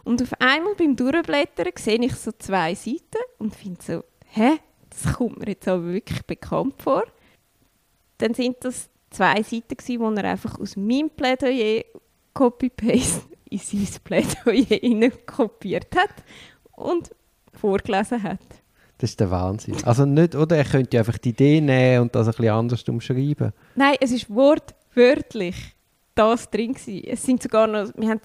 [0.04, 4.58] Und auf einmal beim Durchblättern sehe ich so zwei Seiten und finde so, hä,
[4.89, 7.04] das kommt mir jetzt aber wirklich bekannt vor.
[8.17, 11.84] Dann sind das zwei Seiten gewesen, wo er einfach aus meinem Plädoyer
[12.34, 16.24] Copy-Paste in sein Plädoyer kopiert hat
[16.76, 17.12] und
[17.54, 18.40] vorgelesen hat.
[18.98, 19.76] Das ist der Wahnsinn.
[19.84, 20.58] Also nicht, oder?
[20.58, 23.54] Er könnte einfach die Idee nehmen und das ein bisschen anders umschreiben.
[23.76, 25.56] Nein, es ist wortwörtlich
[26.16, 27.04] das drin gewesen.
[27.08, 28.22] Es sind sogar noch, wir haben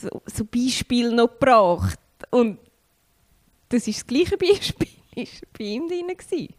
[0.00, 1.98] so, so Beispiele noch gebracht
[2.30, 2.58] und
[3.68, 6.54] das ist das gleiche Beispiel, ist bei ihm drin gewesen.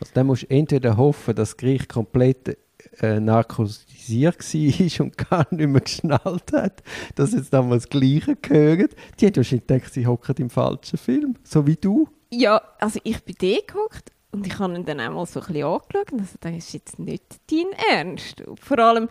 [0.00, 2.56] Also dann musst du entweder hoffen, dass das Gericht komplett
[3.00, 6.82] äh, narkotisiert war und gar nicht mehr geschnallt hat,
[7.14, 8.94] dass jetzt damals das Gleiche gehört.
[9.18, 12.08] Die hat wahrscheinlich gedacht, sie hockt im falschen Film, so wie du.
[12.30, 15.64] Ja, also ich bin da gehockt und ich habe ihn dann einmal so ein bisschen
[15.64, 18.40] angeschaut und also, das ist jetzt nicht dein Ernst.
[18.40, 19.08] Und vor allem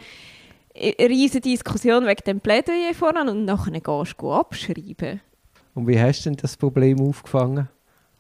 [0.75, 5.21] eine riesige Diskussion wegen dem Plädoyer voran und nachher gehst du abschreiben.
[5.73, 7.69] Und wie hast du denn das Problem aufgefangen?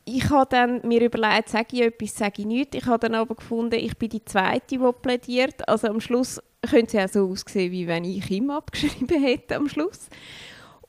[0.05, 2.75] Ich habe dann mir überlegt, sage ich etwas, sage ich nichts.
[2.75, 5.67] Ich habe dann aber gefunden, ich bin die Zweite, die plädiert.
[5.67, 9.69] Also am Schluss könnte es ja so aussehen, wie wenn ich ihm abgeschrieben hätte am
[9.69, 10.09] Schluss.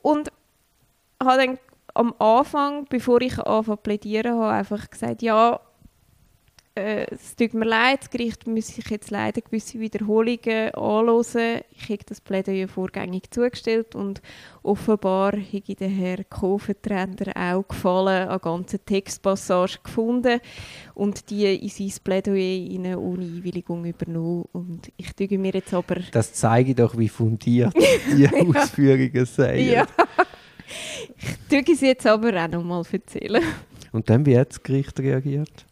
[0.01, 0.33] Und
[1.23, 1.59] habe dann
[1.95, 5.61] am Anfang, bevor ich anfange zu plädieren, habe einfach gesagt, ja,
[6.75, 11.61] äh, es tut mir leid, das Gericht muss sich jetzt leider gewisse Wiederholungen anhören.
[11.71, 14.23] Ich habe das Plädoyer vorgängig zugestellt und
[14.63, 20.41] offenbar habe der Herr Kofentrender auch gefallen an ganzen Textpassagen gefunden
[20.95, 24.47] und die in sein Plädoyer ohne Einwilligung übernommen.
[24.53, 25.97] Und ich tue mir jetzt aber...
[26.13, 27.75] Das zeige doch, wie fundiert
[28.17, 29.59] die Ausführungen sind.
[29.59, 29.87] Ja.
[31.19, 33.43] Ich tue es jetzt aber auch noch mal erzählen.
[33.93, 35.67] Und dann, wie hat das Gericht reagiert?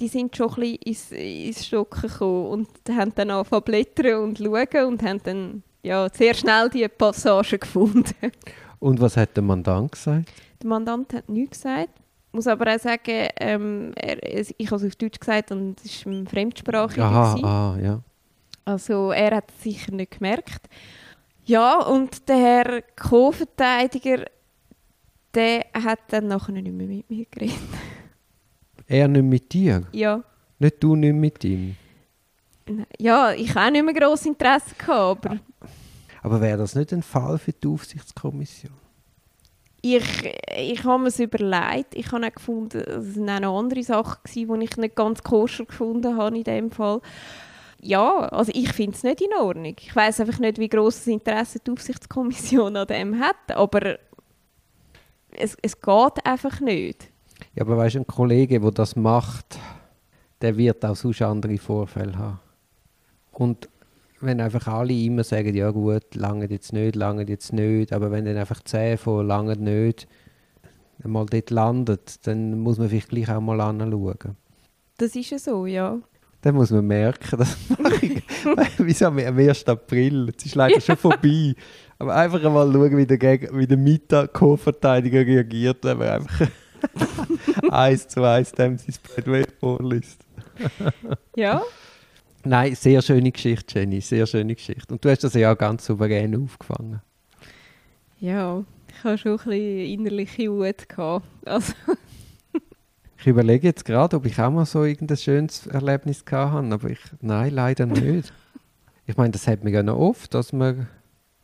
[0.00, 4.38] Die sind schon ein bisschen ins, ins Stocken gekommen und haben dann angefangen blättern und
[4.38, 8.14] schauen und haben dann ja, sehr schnell die Passage gefunden.
[8.78, 10.32] Und was hat der Mandant gesagt?
[10.62, 11.90] Der Mandant hat nichts gesagt.
[12.28, 16.06] Ich muss aber auch sagen, ähm, er, ich habe es auf Deutsch gesagt und es
[16.06, 17.02] war fremdsprachig.
[17.02, 18.00] Aha, ah, ja.
[18.64, 20.66] Also er hat es sicher nicht gemerkt.
[21.44, 24.24] Ja, und der Herr Co-Verteidiger,
[25.34, 27.58] der hat dann nachher nicht mehr mit mir geredet.
[28.90, 29.86] Er nicht mit dir?
[29.92, 30.20] Ja.
[30.58, 31.76] Nicht du nicht mit ihm?
[32.98, 35.38] Ja, ich habe nicht mehr grosses Interesse gehabt, aber...
[36.22, 38.72] Aber wäre das nicht ein Fall für die Aufsichtskommission?
[39.80, 41.94] Ich, ich habe mir es überlegt.
[41.94, 45.66] Ich habe auch gefunden, es waren auch noch andere Sachen, die ich nicht ganz koscher
[45.66, 47.00] gefunden habe in dem Fall.
[47.80, 49.76] Ja, also ich finde es nicht in Ordnung.
[49.78, 54.00] Ich weiß einfach nicht, wie grosses Interesse die Aufsichtskommission an dem hat, aber
[55.30, 57.08] es, es geht einfach nicht.
[57.54, 59.58] Ja, aber weißt du, ein Kollege, der das macht,
[60.40, 62.40] der wird auch sonst andere Vorfälle haben.
[63.32, 63.68] Und
[64.20, 68.24] wenn einfach alle immer sagen, ja gut, lange jetzt nicht, lange jetzt nicht, aber wenn
[68.24, 70.06] dann einfach 10 von lange nicht
[71.04, 74.36] mal dort landet, dann muss man vielleicht gleich auch mal anschauen.
[74.98, 75.98] Das ist ja so, ja.
[76.42, 78.22] Dann muss man merken, das mache ich.
[78.78, 79.66] Wieso am 1.
[79.66, 80.30] April?
[80.36, 81.54] Es ist leider schon vorbei.
[81.98, 86.48] Aber einfach mal schauen, wie der, Geg wie der Mita-Co-Verteidiger reagiert, wenn man einfach
[87.70, 90.20] eins zu eins dem sein Plädoyer vorliest.
[91.36, 91.62] ja.
[92.44, 94.94] Nein, sehr schöne Geschichte, Jenny, sehr schöne Geschichte.
[94.94, 97.00] Und du hast das ja auch ganz souverän aufgefangen.
[98.18, 101.26] Ja, ich habe schon ein bisschen innerliche Wut gehabt.
[101.44, 101.74] Also.
[103.18, 106.90] ich überlege jetzt gerade, ob ich auch mal so irgendein schönes Erlebnis gehabt habe, aber
[106.90, 108.32] ich, nein, leider nicht.
[109.06, 110.88] ich meine, das hat man ja noch oft, dass man,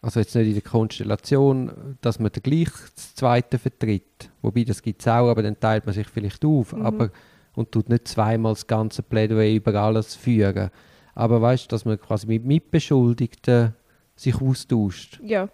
[0.07, 4.31] also jetzt nicht in der Konstellation, dass man den gleich das Zweite vertritt.
[4.41, 6.73] Wobei, das gibt es auch, aber dann teilt man sich vielleicht auf.
[6.73, 6.87] Mhm.
[6.87, 7.11] Aber,
[7.57, 10.71] und tut nicht zweimal das ganze Plädoyer über alles führen.
[11.15, 13.75] Aber weißt du, dass man quasi mit Mitbeschuldigten
[14.15, 15.21] sich austauscht.
[15.25, 15.49] Ja.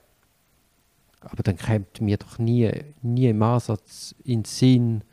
[1.20, 5.04] Aber dann kommt mir doch nie, nie im Ansatz in den Sinn,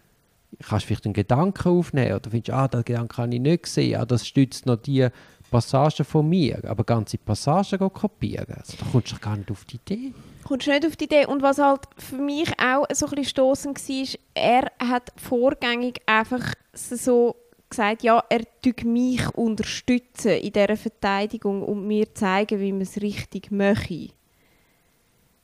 [0.68, 4.02] kannst du vielleicht einen Gedanken aufnehmen oder findest, ah, den Gedanken habe ich nicht gesehen,
[4.02, 5.08] ah, das stützt noch die
[5.50, 9.76] Passagen von mir, aber ganze Passagen kopieren, also, da kommst du gar nicht auf die
[9.78, 10.14] Idee.
[10.44, 13.26] Kommst du nicht auf die Idee und was halt für mich auch so ein bisschen
[13.26, 17.36] stossend war, er hat vorgängig einfach so
[17.70, 23.02] gesagt, ja, er tut mich unterstützen in dieser Verteidigung und mir zeigen, wie man es
[23.02, 24.10] richtig möchte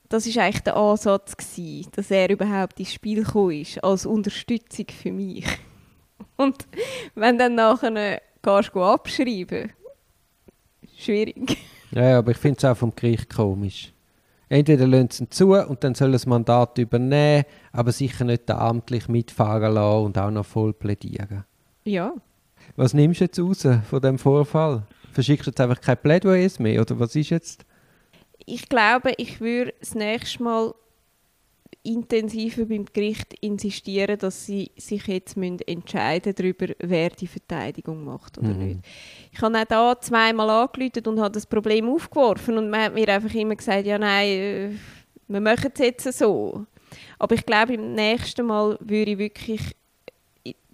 [0.08, 4.86] das ist eigentlich der Ansatz gewesen, dass er überhaupt ins Spiel gekommen ist, als Unterstützung
[4.88, 5.46] für mich.
[6.36, 6.66] Und
[7.14, 9.72] wenn dann nachher gehst du abschreiben,
[10.96, 11.58] schwierig.
[11.92, 13.92] Ja, aber ich finde es auch vom Gericht komisch.
[14.48, 19.08] Entweder lassen sie ihn zu und dann soll das Mandat übernehmen, aber sicher nicht amtlich
[19.08, 21.44] mitfahren lassen und auch noch voll plädieren.
[21.84, 22.12] Ja.
[22.74, 24.82] Was nimmst du jetzt raus von dem Vorfall?
[25.12, 27.64] Verschickst du jetzt einfach kein Plädoyer mehr oder was ist jetzt?
[28.46, 30.74] ich glaube, ich würde das nächste Mal
[31.86, 38.38] intensiver beim Gericht insistieren, dass sie sich jetzt müssen entscheiden darüber, wer die Verteidigung macht
[38.38, 38.66] oder mhm.
[38.66, 38.80] nicht.
[39.32, 43.08] Ich habe auch da zweimal angerufen und habe das Problem aufgeworfen und man hat mir
[43.08, 44.70] einfach immer gesagt, ja nein, äh,
[45.28, 46.66] wir machen es jetzt so.
[47.18, 49.74] Aber ich glaube, im nächsten Mal würde ich wirklich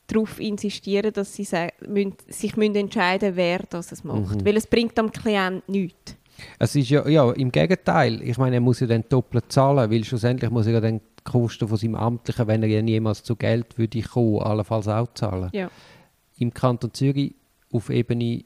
[0.06, 4.40] darauf insistieren, dass sie sich entscheiden müssen, wer das macht.
[4.40, 4.44] Mhm.
[4.44, 6.16] Weil es bringt am Klient nichts.
[6.58, 8.22] Es ist ja, ja, im Gegenteil.
[8.22, 11.30] Ich meine, er muss ja dann doppelt zahlen, weil schlussendlich muss er ja dann die
[11.30, 15.50] Kosten von seinem Amtlichen, wenn er ja niemals zu Geld würde kommen, allenfalls auch zahlen.
[15.52, 15.70] Ja.
[16.38, 17.34] Im Kanton Zürich
[17.72, 18.44] auf Ebene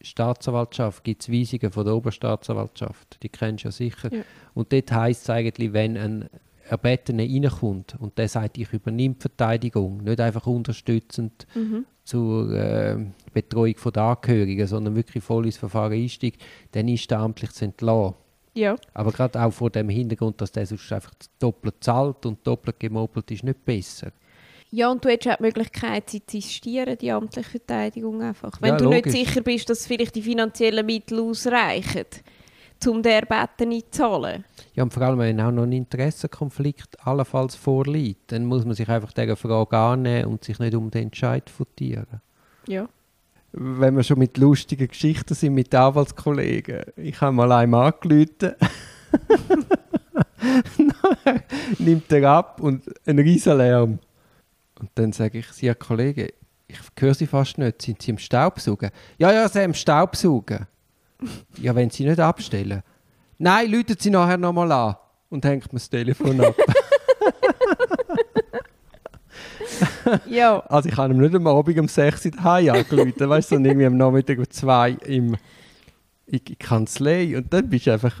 [0.00, 3.22] Staatsanwaltschaft gibt es Weisungen von der Oberstaatsanwaltschaft.
[3.22, 4.14] Die kennst du ja sicher.
[4.14, 4.22] Ja.
[4.54, 6.28] Und dort heisst es eigentlich, wenn ein
[6.68, 11.84] Erbetene reinkommt und der sagt, ich übernehme die Verteidigung, nicht einfach unterstützend mhm.
[12.04, 12.96] zur äh,
[13.32, 16.42] Betreuung der Angehörigen, sondern wirklich voll ins Verfahren einsteigt,
[16.72, 18.14] dann ist der amtlich zu entlassen.
[18.54, 18.76] Ja.
[18.94, 23.30] Aber gerade auch vor dem Hintergrund, dass der sonst einfach doppelt zahlt und doppelt gemobbelt
[23.30, 24.10] ist, nicht besser.
[24.70, 28.60] Ja, und du hättest auch die Möglichkeit, sie zu insistieren, die amtliche Verteidigung einfach.
[28.60, 29.14] Wenn ja, du logisch.
[29.14, 32.04] nicht sicher bist, dass vielleicht die finanziellen Mittel ausreichen
[32.86, 34.44] um der Betten nicht zu zahlen.
[34.74, 38.88] Ja, und vor allem, wenn auch noch ein Interessenkonflikt allenfalls vorliegt, dann muss man sich
[38.88, 42.20] einfach dieser Frage annehmen und sich nicht um den Entscheid futieren.
[42.66, 42.88] Ja.
[43.52, 46.82] Wenn wir schon mit lustigen Geschichten sind mit Anwaltskollegen.
[46.96, 48.28] Ich habe mal einem angerufen.
[51.78, 53.98] nimmt er ab und ein riesen Lärm.
[54.78, 56.32] Und dann sage ich, Sie, Kollege,
[56.68, 57.82] ich höre Sie fast nicht.
[57.82, 58.90] Sind Sie im Staubsaugen?
[59.18, 60.66] Ja, ja, Sie im Staubsaugen.
[61.60, 62.82] Ja, wenn sie nicht abstellen.
[63.38, 64.96] Nein, läutet sie nachher nochmal an
[65.30, 66.54] und hängt mir das Telefon ab.
[70.26, 70.60] ja.
[70.60, 73.72] Also ich habe ihm nicht am Abend um 6 Uhr daheim angerufen, weißt du, sondern
[73.72, 75.36] irgendwie am Nachmittag um 2 im
[76.28, 78.20] in die Kanzlei und dann bist du einfach,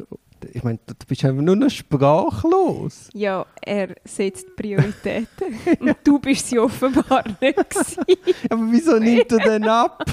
[0.52, 3.08] ich meine, du bist einfach nur noch sprachlos.
[3.12, 7.58] Ja, er setzt Prioritäten und du bist sie offenbar nicht
[8.50, 10.04] Aber wieso nimmt er denn ab?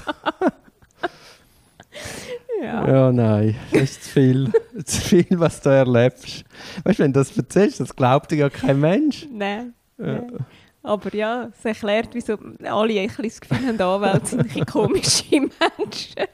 [2.62, 2.88] Ja.
[2.88, 4.52] ja, nein, das ist zu viel.
[4.86, 6.44] zu viel, was du erlebst.
[6.84, 9.28] Weißt du, wenn du das erzählst, das glaubt dir ja kein Mensch.
[9.32, 9.74] Nein.
[9.98, 10.06] Ja.
[10.06, 10.46] nein.
[10.84, 16.28] Aber ja, es erklärt, wieso alle ein bisschen das Gefühl haben, Anwälte sind komische Menschen.